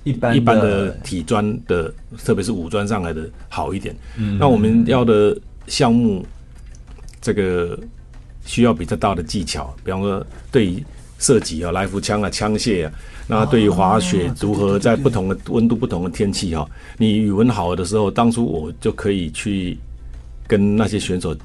[0.05, 1.93] 一般一般的体专的，
[2.25, 3.95] 特别是五专上来的好一点。
[4.17, 5.37] 嗯，那我们要的
[5.69, 6.27] 项目，
[7.21, 7.79] 这个
[8.45, 10.85] 需要比较大的技巧，比方说对于
[11.21, 12.93] 射击啊、来福枪啊、枪械啊，
[13.33, 16.69] 那对于滑雪如何在不同的温度、不同的天气哈，
[16.99, 19.79] 你语文好的时候，当初我就可以去
[20.47, 21.37] 跟那些选手。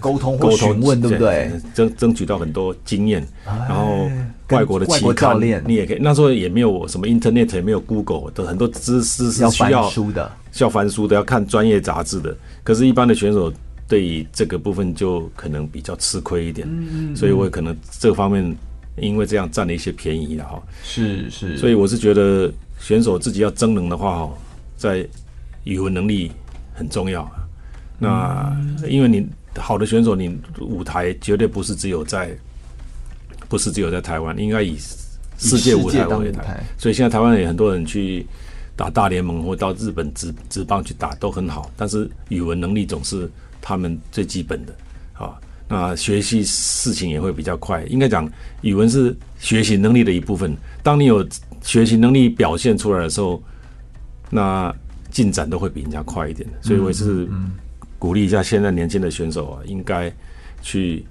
[0.00, 1.50] 沟通或询问，对不对？
[1.72, 4.06] 争争取到很多经验，然后
[4.50, 5.98] 外国的外国教练，你也可以。
[5.98, 12.36] 那时候也没有什么 Internet，也没有 Google，的很多知识是需要书的，需要翻书的，要看专业杂志的。
[12.62, 13.50] 可是，一般的选手
[13.88, 16.68] 对于这个部分就可能比较吃亏一点，
[17.16, 18.54] 所以我可能这方面
[18.96, 20.62] 因为这样占了一些便宜了哈。
[20.82, 24.34] 是是，所以我是觉得选手自己要增能的话，哈，
[24.76, 25.06] 在
[25.64, 26.30] 语文能力
[26.74, 27.30] 很重要。
[27.98, 28.56] 那
[28.88, 29.26] 因为你。
[29.56, 32.36] 好的选手，你舞台绝对不是只有在，
[33.48, 34.76] 不是只有在台湾，应该以
[35.38, 36.60] 世界舞台为台。
[36.76, 38.26] 所以现在台湾也很多人去
[38.74, 41.70] 打大联盟，或到日本职职棒去打都很好。
[41.76, 43.30] 但是语文能力总是
[43.62, 44.74] 他们最基本的
[45.12, 45.38] 啊。
[45.68, 47.82] 那学习事情也会比较快。
[47.84, 48.30] 应该讲，
[48.62, 50.56] 语文是学习能力的一部分。
[50.82, 51.26] 当你有
[51.62, 53.42] 学习能力表现出来的时候，
[54.30, 54.74] 那
[55.10, 56.48] 进展都会比人家快一点。
[56.60, 57.28] 所以我是。
[57.96, 60.12] 鼓励一下现在年轻的选手啊，应该
[60.60, 61.02] 去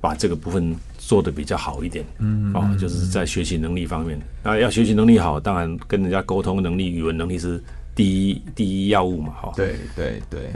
[0.00, 2.04] 把这个部分做得比较好一点。
[2.20, 7.60] 嗯，哦，就是在学习能力方面，那要学习能力好，当然跟人家沟通能力、语文能力是
[7.96, 9.32] 第一第一要务嘛。
[9.42, 10.52] 哈，对对对。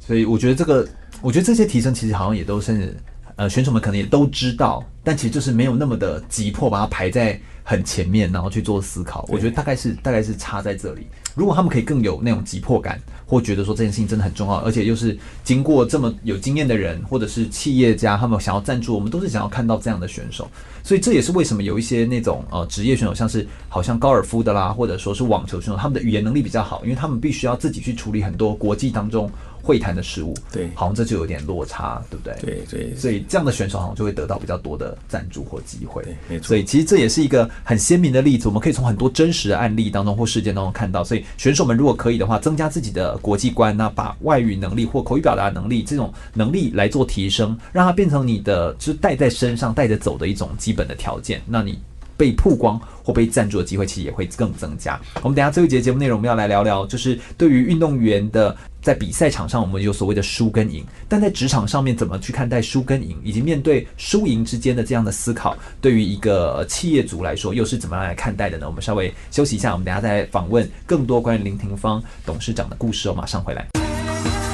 [0.00, 0.84] 所以我觉得这个，
[1.22, 2.96] 我觉得这些提升其实好像也都是
[3.36, 9.24] 呃选手们可能也都知道，但其实就是没有那么的急迫，把它排在很前面，然后去做思考。
[9.28, 11.06] 我觉得大概是大概是差在这里。
[11.34, 20.48] 如果他们可以更有那种急迫感，或觉得说这件事情真的很重要，而且又是经过这么有经验的人，或者是企业家，他们想要赞助，我们都是想要看到这样的选手。
[20.82, 29.30] 所以这也是为什么有一些那种呃职业选手，像是好像高尔夫的啦，或者说是网球选手，他们的语言能力比较好，因为他们必须要自己去处理很多国际当中
[29.66, 30.32] 会谈的事物。
[30.52, 32.36] 对，好像这就有点落差，对不对？
[32.40, 32.96] 对对。
[32.96, 36.02] 所以这样的选手好像就会得到比较多的赞助或机会。
[36.04, 36.46] 对，没错。
[36.46, 41.02] 所以其实这也是一个很鲜明的例子，我们可以从很多真实的案例当中或事件当中看到。
[41.02, 51.42] 所以选手们如果可以的话，增加自己的国际观，那把外语能力或口语表达能力这种能力来做提升，让它变成你的就是带在身上带着走的一种基本的条件。
[51.46, 51.78] 那你
[52.16, 55.00] 被曝光或被赞助的机会其实也会更增加。
[55.22, 68.66] 我们等下最后一节节目内容，我们要来聊聊，就是对于运动员的在比赛场上，我们有所谓的输跟赢，但在职场上面怎么去看待输跟赢，以及面对输赢之间的这样的思考，对于一个企业主来说，又是怎么样来看待的呢？
[68.66, 73.14] 我们稍微休息一下，我们等下再访问更多关于林廷芳董事长的故事哦。
[73.14, 74.45] 马上回来。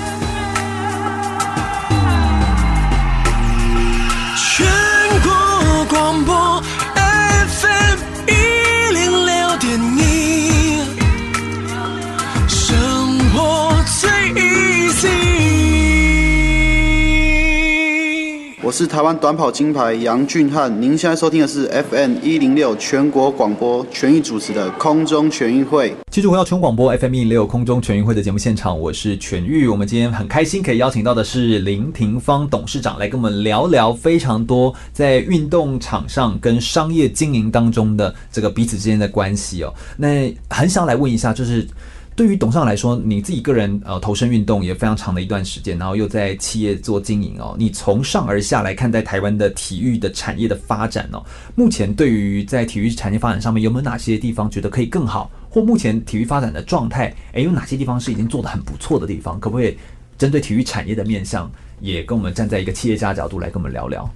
[18.72, 25.94] 是台湾短跑金牌杨俊翰，您现在收听的是 FM 一零六全国广播全域主持的空中全运会。
[26.10, 29.68] 继续回到全广播 FM 一零六空中全运会的节目现场，我是全域。
[29.68, 39.74] 我们今天很开心可以邀请到的是林廷芳董事长来跟我们聊聊非常多在运动场上跟商业经营当中的这个彼此之间的关系哦。
[39.98, 41.68] 那很想来问一下，就是。
[42.14, 47.56] 对于董事长来说，你自己个人呃投身运动也非常长的一段时间，然后又在企业做经营哦。
[47.58, 59.40] 你从上而下来看待台湾的体育的产业的发展哦，目前对于在体育产业发展上面有没有哪些地方觉得可以更好，或目前体育发展的状态，诶，有哪些地方是已经做得很不错的地方？
[59.40, 59.76] 可不可以
[60.18, 61.50] 针对体育产业的面向，
[61.80, 64.08] 也跟我们站在一个企业家角度来跟我们聊聊？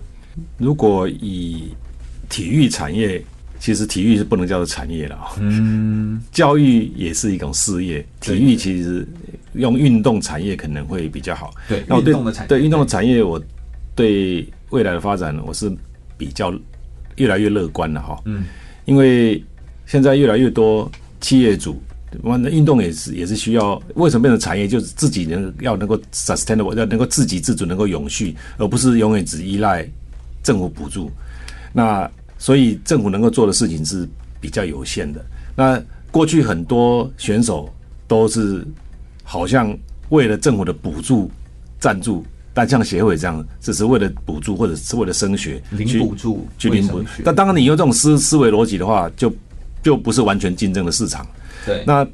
[0.59, 1.75] 如果以
[2.29, 3.25] 体育产业。
[3.59, 8.05] 其实体育是不能叫做产业了，嗯，教育也是一种事业。
[8.21, 9.07] 体育其实
[9.55, 11.53] 用运动产业可能会比较好。
[11.69, 13.43] 对，那我对运动的产业，对运动的产业，我
[13.95, 15.71] 对未来的发展我是
[16.17, 16.53] 比较
[17.17, 18.21] 越来越乐观的哈。
[18.27, 18.45] 嗯，
[18.85, 19.43] 因为
[19.87, 20.91] 现在越来越多
[21.21, 21.81] 企业主，
[22.23, 23.83] 完了运动也是也是需要。
[23.95, 24.69] 为什么变成产业？
[24.69, 29.89] 就是自己能要能够 sustainable，要能够自给自足，能够永续，而不是永远只依赖
[30.43, 31.11] 政府补助。
[31.73, 34.09] 那所以政府能够做的事情是
[34.41, 35.25] 比较有限的。
[35.55, 37.73] 那过去很多选手
[38.07, 38.67] 都是
[39.25, 39.77] 好像
[40.11, 41.31] 为了政府的补助
[41.79, 42.25] 赞助，
[42.55, 47.09] 但像协会这样，只是为了补助或者是为了升学，零补助去领补助。
[47.25, 49.33] 但当然，你用这种思思维逻辑的话，就
[49.83, 51.27] 就不是完全竞争的市场。
[51.65, 52.07] 对，那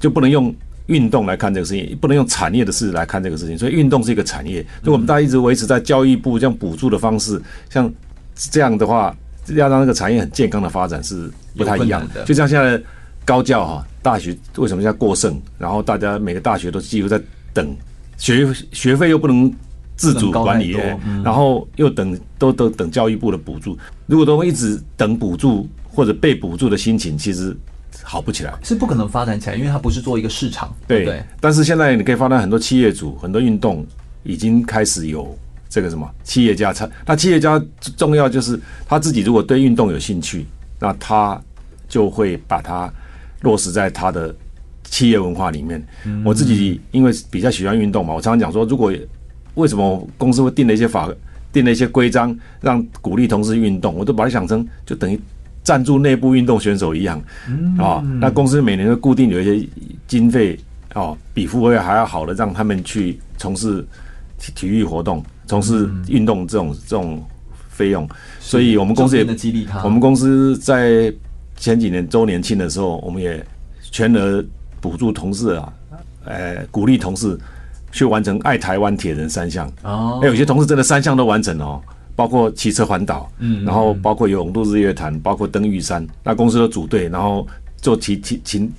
[0.00, 0.54] 就不能用
[0.86, 3.56] 运动来看这个事情，不能用产业的事来看这个事情。
[3.56, 4.60] 所以运动是一个产业。
[4.82, 7.92] 如果我们大家一直维持在教育部这样补助的方式，像
[8.34, 9.16] 这样的话。
[9.54, 12.82] 要让那个产业很健康的发展是不太一样的，就像现在
[13.24, 15.40] 高教哈，大学为什么现在过剩？
[15.58, 17.20] 然后大家每个大学都几乎在
[17.52, 17.74] 等
[18.16, 19.52] 学学费又不能
[19.96, 20.76] 自主管理，
[21.24, 23.78] 然后又等都都等教育部的补助。
[24.06, 27.56] 如果都一直等补助或者被补助的心情，其实
[28.02, 30.74] 好不起来，是不可能发展起来，因为它不是做一个市场。
[30.86, 33.86] 对，但是现在你可以发现很多企业主、很多运动
[34.24, 35.36] 已经开始有。
[35.68, 37.62] 这个什么企业家，他那企业家
[37.96, 40.46] 重要就是他自己如果对运动有兴趣，
[40.78, 41.40] 那他
[41.88, 42.92] 就会把它
[43.42, 44.34] 落实在他的
[44.84, 45.84] 企业文化里面。
[46.24, 48.92] 我自己因为比较喜欢运动嘛，我常常讲说，如果
[49.54, 51.08] 为什么公司会定了一些法，
[51.52, 55.18] 定了一些规章，让鼓励同事运动，我都把它想成就等于
[55.62, 57.20] 赞助内部运动选手一样
[57.78, 58.02] 啊。
[58.20, 59.68] 那公司每年都固定有一些
[60.06, 60.58] 经费
[60.94, 63.84] 哦，比付费还要好的，让他们去从事
[64.38, 65.24] 体体育活动。
[65.46, 67.22] 从事运动这种这种
[67.68, 68.08] 费用，
[68.40, 69.82] 所以我们公司也激励他。
[69.84, 71.12] 我们公司在
[71.56, 73.44] 前几年周年庆的时候，我们也
[73.80, 74.44] 全额
[74.80, 75.72] 补助同事啊，
[76.24, 77.38] 呃，鼓励同事
[77.92, 79.70] 去完成爱台湾铁人三项。
[79.82, 81.80] 哦，有些同事真的三项都完成哦，
[82.14, 86.06] 包括骑车环岛，嗯，然后包括游泳渡日月潭，包括登玉山。
[86.24, 88.70] 那公司都组队，然后做骑骑骑。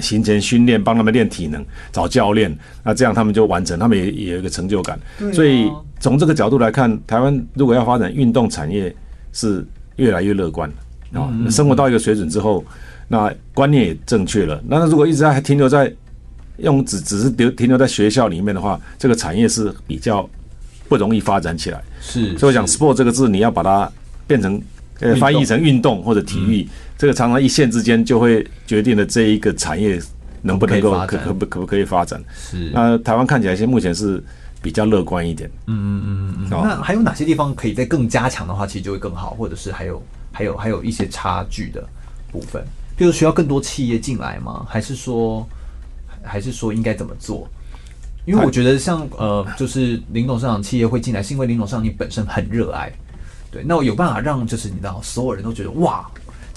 [0.00, 4.98] 行前训练，帮他们练体能，找教练，那这样他们就完成，他们也也有一个成就感。
[5.20, 5.70] 哦、所以
[6.00, 8.94] 从这个角度来看，台湾如果要发展运动产业，
[9.32, 10.70] 是越来越乐观
[11.12, 11.28] 啊。
[11.50, 12.64] 生活到一个水准之后，
[13.08, 14.62] 那观念也正确了。
[14.66, 15.92] 那如果一直还停留在
[16.58, 20.28] 用只只是留停留在学校里面的话，这个产业是比较
[20.88, 21.82] 不容易发展起来。
[22.00, 23.90] 是，所以我讲 “sport” 这个字，你要把它
[24.26, 24.60] 变成。
[25.00, 26.66] 呃，翻译成运动或者体育，
[26.98, 30.02] 这个常常一线之间就会决定了这一个产业
[30.42, 32.22] 能不能够可可不可不可以发展。
[32.36, 34.22] 是，那台湾看起来现在目前是
[34.60, 35.48] 比较乐观一点。
[35.66, 36.48] 嗯嗯嗯嗯。
[36.50, 41.88] 那还有哪些地方可以再更加强的话，其实就会更好，或者是还有还有还有一些差距的
[42.32, 42.62] 部分，
[42.96, 44.66] 比如需要更多企业进来吗？
[44.68, 45.48] 还是说
[46.22, 47.48] 还是说应该怎么做？
[48.24, 52.92] 因为我觉得像呃，就是林董事长企业会进来，是因为林董事长你本身很热爱。
[53.50, 56.06] 对，那我有办法让就是你知道，所有人都觉得哇，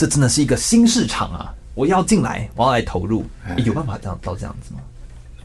[0.01, 1.53] 这真的是一个新市场啊！
[1.75, 3.23] 我要进来，我要来投入，
[3.63, 4.79] 有办法这样到这样子吗？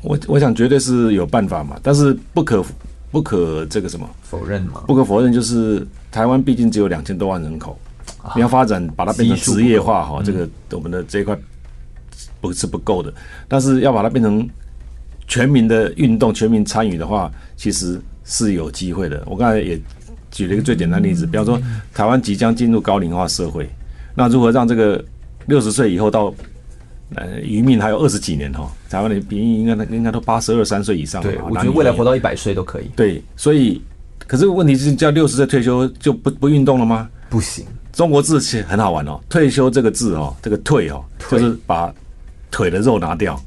[0.00, 2.64] 我我想绝对是有办法嘛，但是不可
[3.10, 4.80] 不可这个什么否认嘛？
[4.86, 7.78] 不可否认就是台湾毕竟只有两千多万人口，
[8.34, 11.36] 你要发展把它变成职业化哈，这个我们的这一块
[12.40, 13.12] 不是不够的，
[13.46, 14.48] 但是要把它变成
[15.28, 19.22] 全民的运动、全民参与的话，其实是有机会的。
[19.26, 19.78] 我刚才也。
[20.28, 21.58] 举了一个最简单的例子，比方说
[21.94, 23.70] 台湾即将进入高龄化社会，
[24.16, 25.04] 那如何让这个
[25.46, 26.34] 六十岁以后到
[27.14, 28.68] 呃余命还有二十几年哈？
[28.90, 31.22] 台湾的比应该应该都八十二三岁以上。
[31.22, 32.90] 对，我觉得未来活到一百岁都可以。
[32.96, 33.80] 对，所以
[34.26, 37.08] 可是问题是叫六十岁退休就不不运动了吗？
[37.28, 37.64] 不行。
[37.92, 41.92] 中国字其实很好玩哦，退休这个字哦，这个退哦，就是把
[42.50, 43.40] 腿的肉拿掉。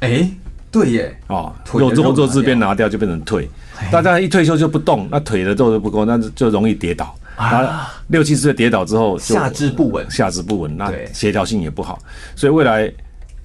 [0.00, 0.30] 哎，
[0.70, 3.48] 对耶，哦，肉肉肉字边拿掉就变成退。
[3.90, 7.14] 大家一退休就不动，那腿的肉都不够，那就容易跌倒。
[7.36, 11.98] 啊，六七十岁跌倒之后，下肢不稳，下肢不稳，那协调性也不好。
[12.34, 12.90] 所以未来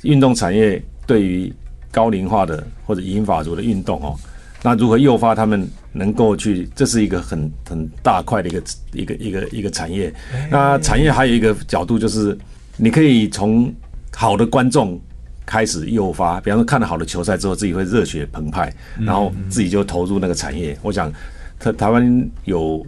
[0.04, 1.54] 运动产业对于
[1.92, 4.16] 高龄化的或者银发族的运动哦，
[4.64, 8.64] 那如何诱发他们能够去，这是一个很很大块的一个
[8.94, 10.14] 一个一个一个产业。
[10.50, 12.38] 那产业还有一个角度就是，
[12.78, 13.74] 你可以从
[14.16, 14.98] 好的观众
[15.46, 20.78] 开始诱发，比方说看了好的球赛之后，自己会热血澎湃，然后自己就投入那个产业。
[20.82, 21.12] 我想，
[21.60, 22.86] 台台湾有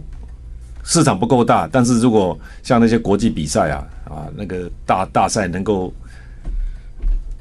[0.84, 5.92] 市场不够大，但是如果像那些国际比赛啊啊那个大大赛能够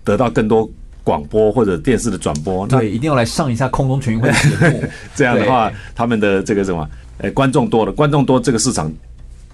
[0.03, 0.69] 得到更多
[1.03, 4.83] 广播或者电视的转播，那对，一定要来上一下空中全运会节目。
[5.13, 8.91] 这样的话，他们的这个什么，诶，观众多了，观众多，这个市场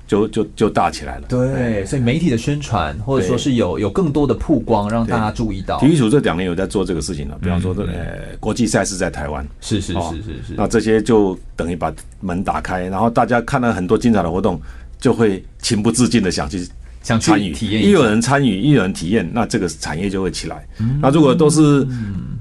[0.10, 1.28] 就就就大起来了。
[1.30, 5.80] 对，所以媒体的宣传，或者说是有有更多的曝光，让大家注意到。
[5.80, 10.54] 体育署这两年有在做这个事情了，比方说，呃，国际赛事在台湾，是是哦是是是。
[10.58, 14.60] 那这些就等于把门打开，然后大家看了很多精彩的活动，
[15.00, 16.68] 就会情不自禁的想去
[17.04, 20.68] 想去参与体验一有人参与，一有人体验，那这个产业就会起来。
[20.80, 21.88] 嗯那如果都是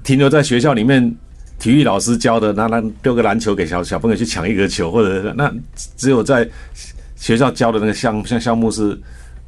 [0.03, 1.15] 停留在学校里面，
[1.59, 5.53] 体育老师教的，那那丢个篮球给小小朋友去抢一个球，或者那
[5.99, 6.49] 只有在
[7.19, 8.99] 学校教的那个项项项目是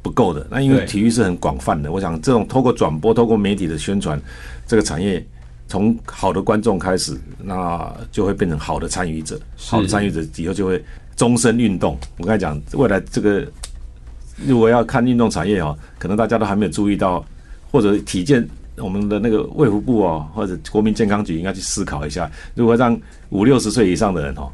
[0.01, 0.45] 不够的。
[0.49, 4.21] 那因为体育是很广泛的，我想这种透过转播、透过媒体的宣传，
[4.67, 5.25] 这个产业
[5.67, 10.83] 从好的观众开始，那就会变成好的参与者，好的参与者以后就会
[11.15, 11.97] 终身运动。
[12.17, 13.47] 我刚才讲，未来这个。
[14.47, 17.23] 如果要看运动产业哦，可能大家都还没有注意到，
[17.69, 18.43] 或者体健
[18.77, 22.99] 我们的那个卫福部哦，或者国民健康局应该去思考一下，如何让
[23.29, 24.49] 五六十岁以上的人哦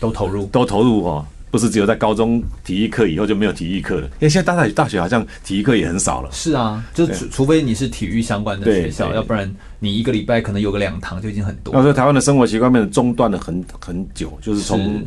[0.00, 6.30] 都投入，都投入哦，不是只有在高中体育课以后就没有体育课了，因为现在大学大学好像体育课也很少了。
[6.32, 11.72] 是啊，就除除非你是体育相关的学校，要不然你一个礼拜可能有个两堂就已经很多。
[11.74, 15.02] 那说台湾的生活习惯变得中断了很很久，就是从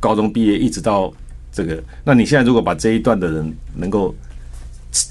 [0.00, 1.12] 高中毕业一直到。
[1.56, 4.12] 这个，那你现在如果把这一段的人能够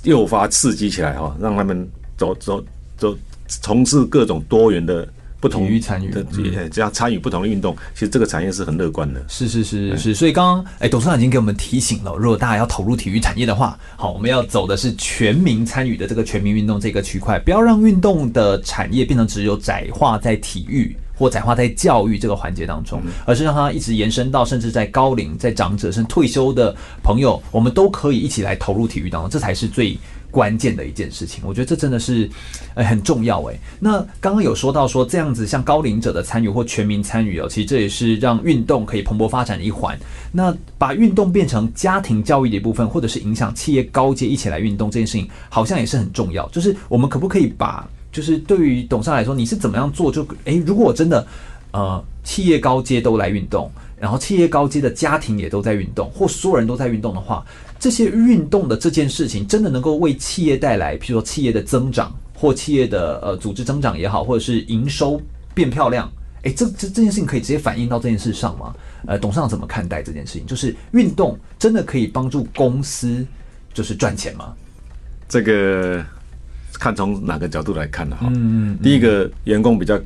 [0.03, 2.61] 诱发刺激起来哈，让他们走走
[2.97, 3.17] 走，
[3.47, 5.07] 从事各种多元的
[5.43, 6.23] 不同体育参与的，
[6.69, 9.21] 这样参与不同的运动，其实这个产业是很乐观的。
[9.27, 20.95] 是是是是，所以刚刚哎，董事长已经给我们提醒了，如果大家要投入体育产业的话，好，我们要走的是全民参与的这个全民运动这个区块，不要让运动的产业变成只有窄化在体育。
[21.23, 29.97] 或窄化在教育这个环节当中，而是让它一直延伸到甚至在高龄、在长者甚至退休的朋友，我们都可以一起来投入体育当中，这才是最
[30.29, 31.41] 关键的一件事情。
[31.45, 32.29] 我觉得这真的是
[32.73, 33.57] 呃很重要诶。
[33.79, 39.97] 那刚刚有说到说这样子像高龄者的参与或全民参与哦，其实这也是让运动可以蓬勃发展的一环。
[40.33, 46.45] 那把运动变成家庭教育的一部分，或者是影响企业高阶一起来运动这件事情，好像也是很重要。
[46.49, 50.11] 就是我们可不可以把就是对于董事长来说，你是怎么样做？
[50.11, 51.27] 就诶，如果我真的
[51.71, 57.43] 呃企业高阶都来运动，然后企业高阶的家庭也都在运动，或所有人都在运动的话，
[57.79, 65.19] 这些运动的这件事情真的能够为企业带来，譬如说企业的增长，或企业的呃组织增长也好，或者是营收
[65.55, 66.07] 变漂亮？
[66.43, 68.75] 诶，这这这件事情可以直接反映到这件事上吗？
[69.07, 70.45] 呃，董事长怎么看待这件事情？
[70.45, 73.25] 就是运动真的可以帮助公司
[73.73, 74.53] 就是赚钱吗？
[75.27, 76.05] 这个。
[76.79, 79.99] 看从哪个角度来看的哈，嗯，第一个员工比较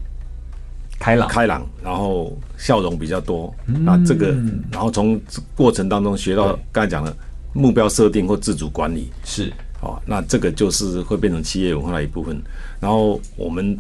[1.00, 4.36] 开朗，开朗，然后笑容比较多，那这个，
[4.72, 5.20] 然后从
[5.56, 7.16] 过程当中学到刚才讲的
[7.54, 9.10] 目标设定或自主管理。
[9.24, 9.52] 是，
[9.82, 12.40] 哦，那这个就是会变成企业文化的一部分。
[12.80, 13.78] 然后我们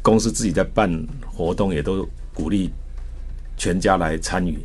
[0.00, 0.90] 公司自己在办
[1.26, 2.70] 活动，也都鼓励
[3.56, 4.58] 全家来参与。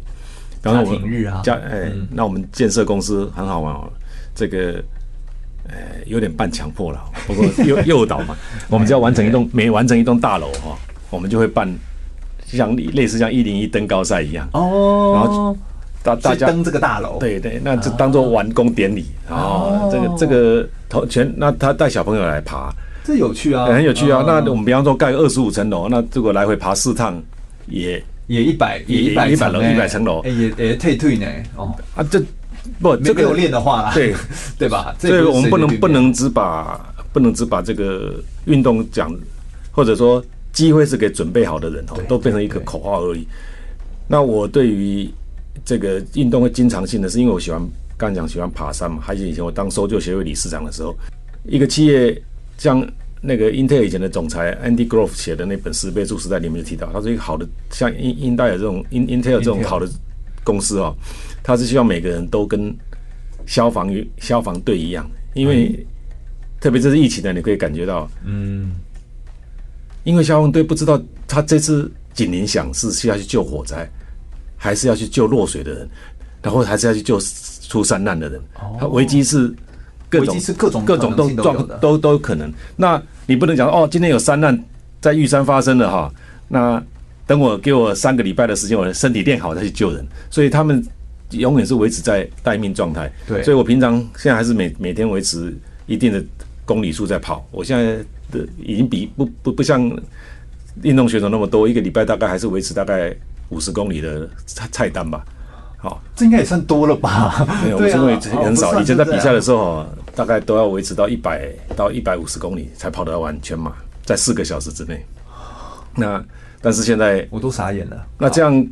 [0.64, 3.92] 家庭日啊，家哎，那我们建设公司很好玩哦，
[4.34, 4.84] 这个。
[5.70, 8.36] 呃，有点半强迫了，不过诱诱导嘛。
[8.70, 10.78] 我们只要完成一栋，每完成一栋大楼哈，
[11.10, 11.68] 我们就会办
[12.46, 15.12] 像类似像一零一登高赛一样哦。
[15.14, 15.58] 然后
[16.04, 19.06] 大大家登这个大楼，对对，那就当做完工典礼。
[19.30, 24.24] 哦，这个这个头全，那他带小朋友来爬，这有趣啊，很有趣啊。
[24.26, 27.22] 那我们比方说盖二十五层楼，那如果来回爬四趟，
[27.68, 31.26] 也也一百也一百一百楼一百层楼，也也退退呢。
[31.58, 32.24] 哦啊这。
[32.80, 34.14] 不，这个没有练的话啦，对
[34.58, 34.96] 对吧？
[35.00, 38.16] 所以我们不能不能只把不能只把这个
[38.46, 39.14] 运动讲，
[39.72, 43.28] 或者说机会是给准备好的人哦，都变成一个口号而已。
[44.08, 45.10] 那我对于
[45.66, 47.62] 这个运动会经常性的是，因为我喜欢
[47.98, 50.96] 刚才讲喜欢爬山嘛，还是以前我当搜救协会理事长的时候，
[51.44, 52.22] 一个企业
[52.58, 52.88] 像
[53.20, 59.90] 那个英特尔以前的总裁 Andy Grove 写的那本十倍速时代里面就提到，他说一个好的像英英戴尔这种英英特尔这种好的
[60.44, 60.96] 公司哦。
[61.48, 62.76] 他是希望每个人都跟
[63.46, 65.88] 消防员、消防队一样，因为
[66.60, 68.74] 特别这是疫情的，你可以感觉到，嗯，
[70.04, 73.90] 因为消防队不知道他这次警铃响是需要去救火灾，
[74.58, 75.90] 还是要去救落水的人，
[76.42, 77.18] 然后还是要去救
[77.70, 78.42] 出山难的人。
[78.78, 79.56] 他危机是
[80.10, 82.52] 各种是各种各种都状都都有可能。
[82.76, 84.62] 那你不能讲哦，今天有山难
[85.00, 86.14] 在玉山发生了哈，
[86.50, 86.84] 那
[87.26, 90.06] 等我给我三个礼拜的时间，我的身体练好再去救人。
[90.30, 90.86] 所以他们。
[91.32, 95.54] 永远是维持在待命状态，对，所以我平常现在还是每每天维持
[95.86, 96.24] 一定的
[96.66, 97.46] 公里数在跑。
[97.52, 97.98] 我现在
[98.32, 99.92] 的已经比不不不像
[100.84, 103.16] 运动选手那么多，一个礼拜大概还是维持大概
[103.50, 105.26] 五十公里的菜菜单吧。
[105.80, 107.46] 好，这应该也算多了吧？
[107.64, 108.82] 没有，对啊因为很少。
[108.82, 109.86] 以前在比赛的时候，
[110.16, 113.74] 大概都要维持到一百到一百五十公里才跑得完全马，
[114.04, 115.06] 在四个小时之内。
[115.96, 116.24] 那
[116.62, 118.08] 但是现在我都傻眼了。
[118.18, 118.68] 那这样，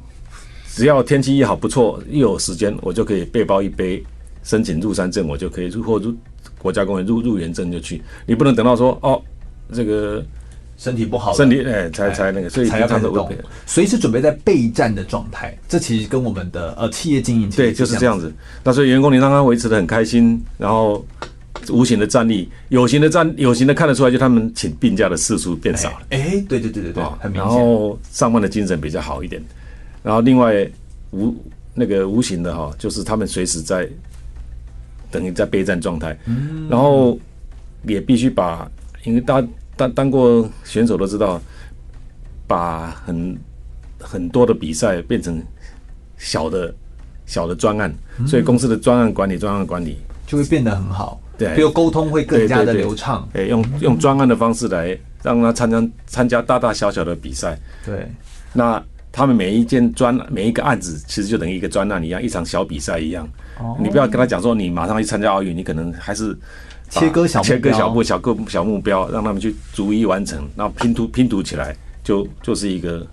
[0.76, 4.04] 只要天气一好不错，一有时间，我就可以背包一背，
[4.44, 6.14] 申请入山证，我就可以入或入
[6.58, 8.02] 国家公园入入园证就去。
[8.26, 9.22] 你不能等到说哦，
[9.72, 10.22] 这个
[10.78, 13.32] 身体不好，身体哎才才那个，所以才要开始动
[13.66, 15.58] 随时准备在备战的状态。
[15.70, 18.30] 这其实跟我们的呃企业经营对就是这样子。
[18.62, 21.06] 那所以员工你让他维持的很开心，然后
[21.70, 26.00] 无形的战力，有形的战有形的看得出来，就他们请病假的次数变少了。
[26.10, 27.50] 哎，哎对对对对对啊，很明然。
[27.50, 29.42] 后上班的精神比较好一点，
[30.06, 30.70] 然后另外
[31.10, 31.36] 无
[31.74, 33.90] 那个无形的哈，就是他们随时在
[35.10, 37.18] 等于在备战状态，嗯然后
[37.84, 38.70] 也必须把，
[39.04, 41.42] 因为当当当过选手都知道，
[42.46, 43.36] 把很
[44.00, 45.42] 很多的比赛变成
[46.18, 46.74] 小的
[47.26, 48.28] 小的专案，嗯。
[48.28, 51.56] 所以公司的专案管理、专案管理，就会变得很好，对。
[51.56, 53.28] 比如沟通会更加的流畅。
[53.34, 57.60] 哎，用用专案的方式来让他参加参加大大小小的比赛。
[57.84, 58.08] 对，
[58.54, 58.82] 那
[59.16, 63.26] 他们每一件专每一个案子，其实就等于一个专案一样，一场小比赛一样。
[63.58, 66.38] 哦你不要跟他讲说你马上去参加奥运，你可能还是
[66.90, 71.74] 切割小目标切割小步小个小目标，让他们去逐一完成，然后拼图拼图起来，
[72.04, 73.08] 就就是一个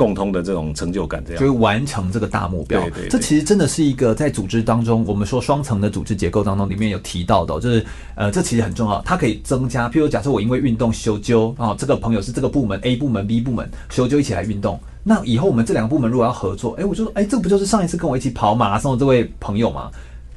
[0.00, 1.22] 共通的这种成就感。
[1.26, 2.80] 这样就会完成这个大目标。
[2.80, 9.90] 对对对这其实真的是一个在组织当中，我们说双层的组织结构当中，里面有提到的哦，就是呃，这其实很重要，它可以增加。
[9.90, 19.90] 譬如假设我因为运动修纠啊，这个朋友是这个部门 A 部门 B 部门修纠一起来运动，那以后我们这两个部门如果要合作，哎，我就说，哎，这个不就是上一次跟我一起跑马拉松的这位朋友吗？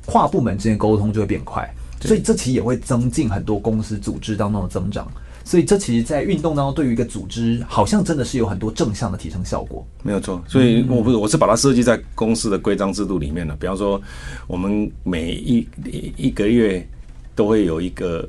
[0.06, 5.08] 跨部门之间沟通就会变快，所以这其实也会增进很多公司组织当中的增长。
[5.44, 9.86] 所以这其实，在运动当中，对于一个组织，好像真的是有很多正向的提升效果。
[10.02, 13.56] 没有错，所以我不是我是把它设计在公司的规章制度里面的。
[13.58, 14.02] 比方说，
[14.48, 16.88] 我们每一一一个月
[17.36, 18.28] 都会有一个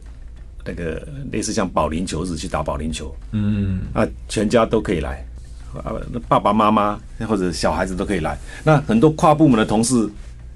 [0.65, 5.25] 那个类似像保龄球日去打保龄球，嗯，啊，全家都可以来，
[5.73, 5.95] 啊，
[6.27, 8.37] 爸爸妈妈或者小孩子都可以来。
[8.65, 10.11] 那很多跨部门的同事，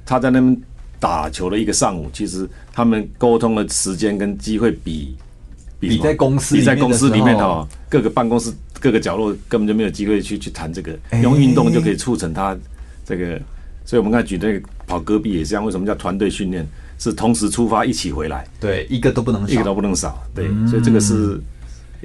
[0.04, 0.60] 他在那边
[0.98, 5.16] 打球的一个上午，其实他们沟通的时间跟机会比
[5.80, 12.56] 比什么在公司比在公司里面的哦，各个办公室各个角落根本就没有机会去去谈这个，哎用运动就可以促成他
[13.04, 13.40] 这个。
[13.84, 16.66] 所以我们刚才举那个跑戈壁也是这样，为什么叫团队训练？
[16.98, 20.20] 是同时出发，一起回来，对，一个都不能少，一个都不能少。
[20.34, 21.40] 对，嗯所以这个是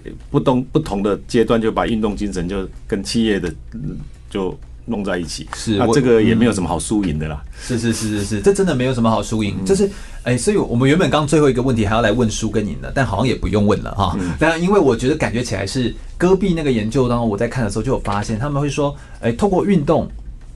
[0.06, 3.98] 呃不同不同的阶段，就把运动精神就跟企业的嗯
[4.30, 5.48] 就弄在一起。
[5.56, 7.44] 是我那这个也没有什么好输赢的啦。
[7.62, 9.90] 是是是是是，这真的没有什么好输赢，嗯就是
[10.24, 14.16] 哎，所以我们原本刚最后一个问题还要来问输跟赢的，但好像也不用问了哈。
[14.20, 20.10] 嗯当然，因为我觉得感觉起来是戈壁那个研究当中，我在看的时候就有发现，他们会说，哎，透过运动，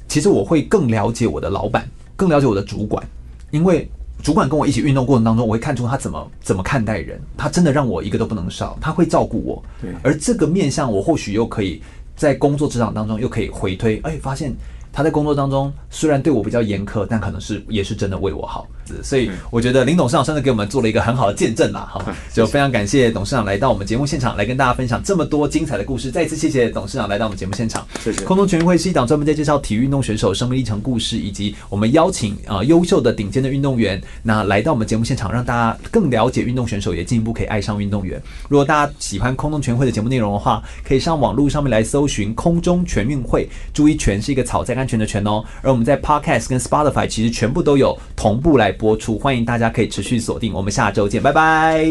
[0.07, 3.05] 其实我会更了解我的老板，更了解我的主管，
[3.51, 3.89] 因为
[4.23, 9.63] 主管跟我一起运动过程当中，我会看出他怎么怎么看待人，他真的让我一个都不能少，他会照顾我。
[9.81, 11.81] 对而这个面向，我或许又可以
[12.17, 14.53] 在工作职场当中又可以回推，哎，发现
[14.91, 18.67] 他在工作当中虽然对我比较严苛，但可能是也是真的为我好。
[19.03, 22.03] 所以我觉得林董事长真的给我们做了一个很好的见证啦，哈，
[22.33, 26.11] 就非常感谢董事长来到我们节目现场，来跟大家分享这么多精彩的故事。
[26.11, 27.85] 再一次谢谢董事长来到我们节目现场。
[28.03, 38.21] 谢谢空中全运会是一档专门在介绍体育运动选手生命历程故事，以及我们邀请啊、呃、优秀的顶尖的运动员，那来到我们节目现场，让大家更了解运动选手，也进一步可以爱上运动员。
[38.49, 45.43] 如果大家喜欢空中全运会的节目内容的话，可以上网络上面来搜寻空中全运会，注意“全”是一个草在安全的“全”哦。
[45.61, 50.53] 而我们在 Podcast 跟 Spotify 其实全部都有同步来播出，欢迎大家可以持续锁定。
[50.53, 51.85] 我们下周见，拜拜。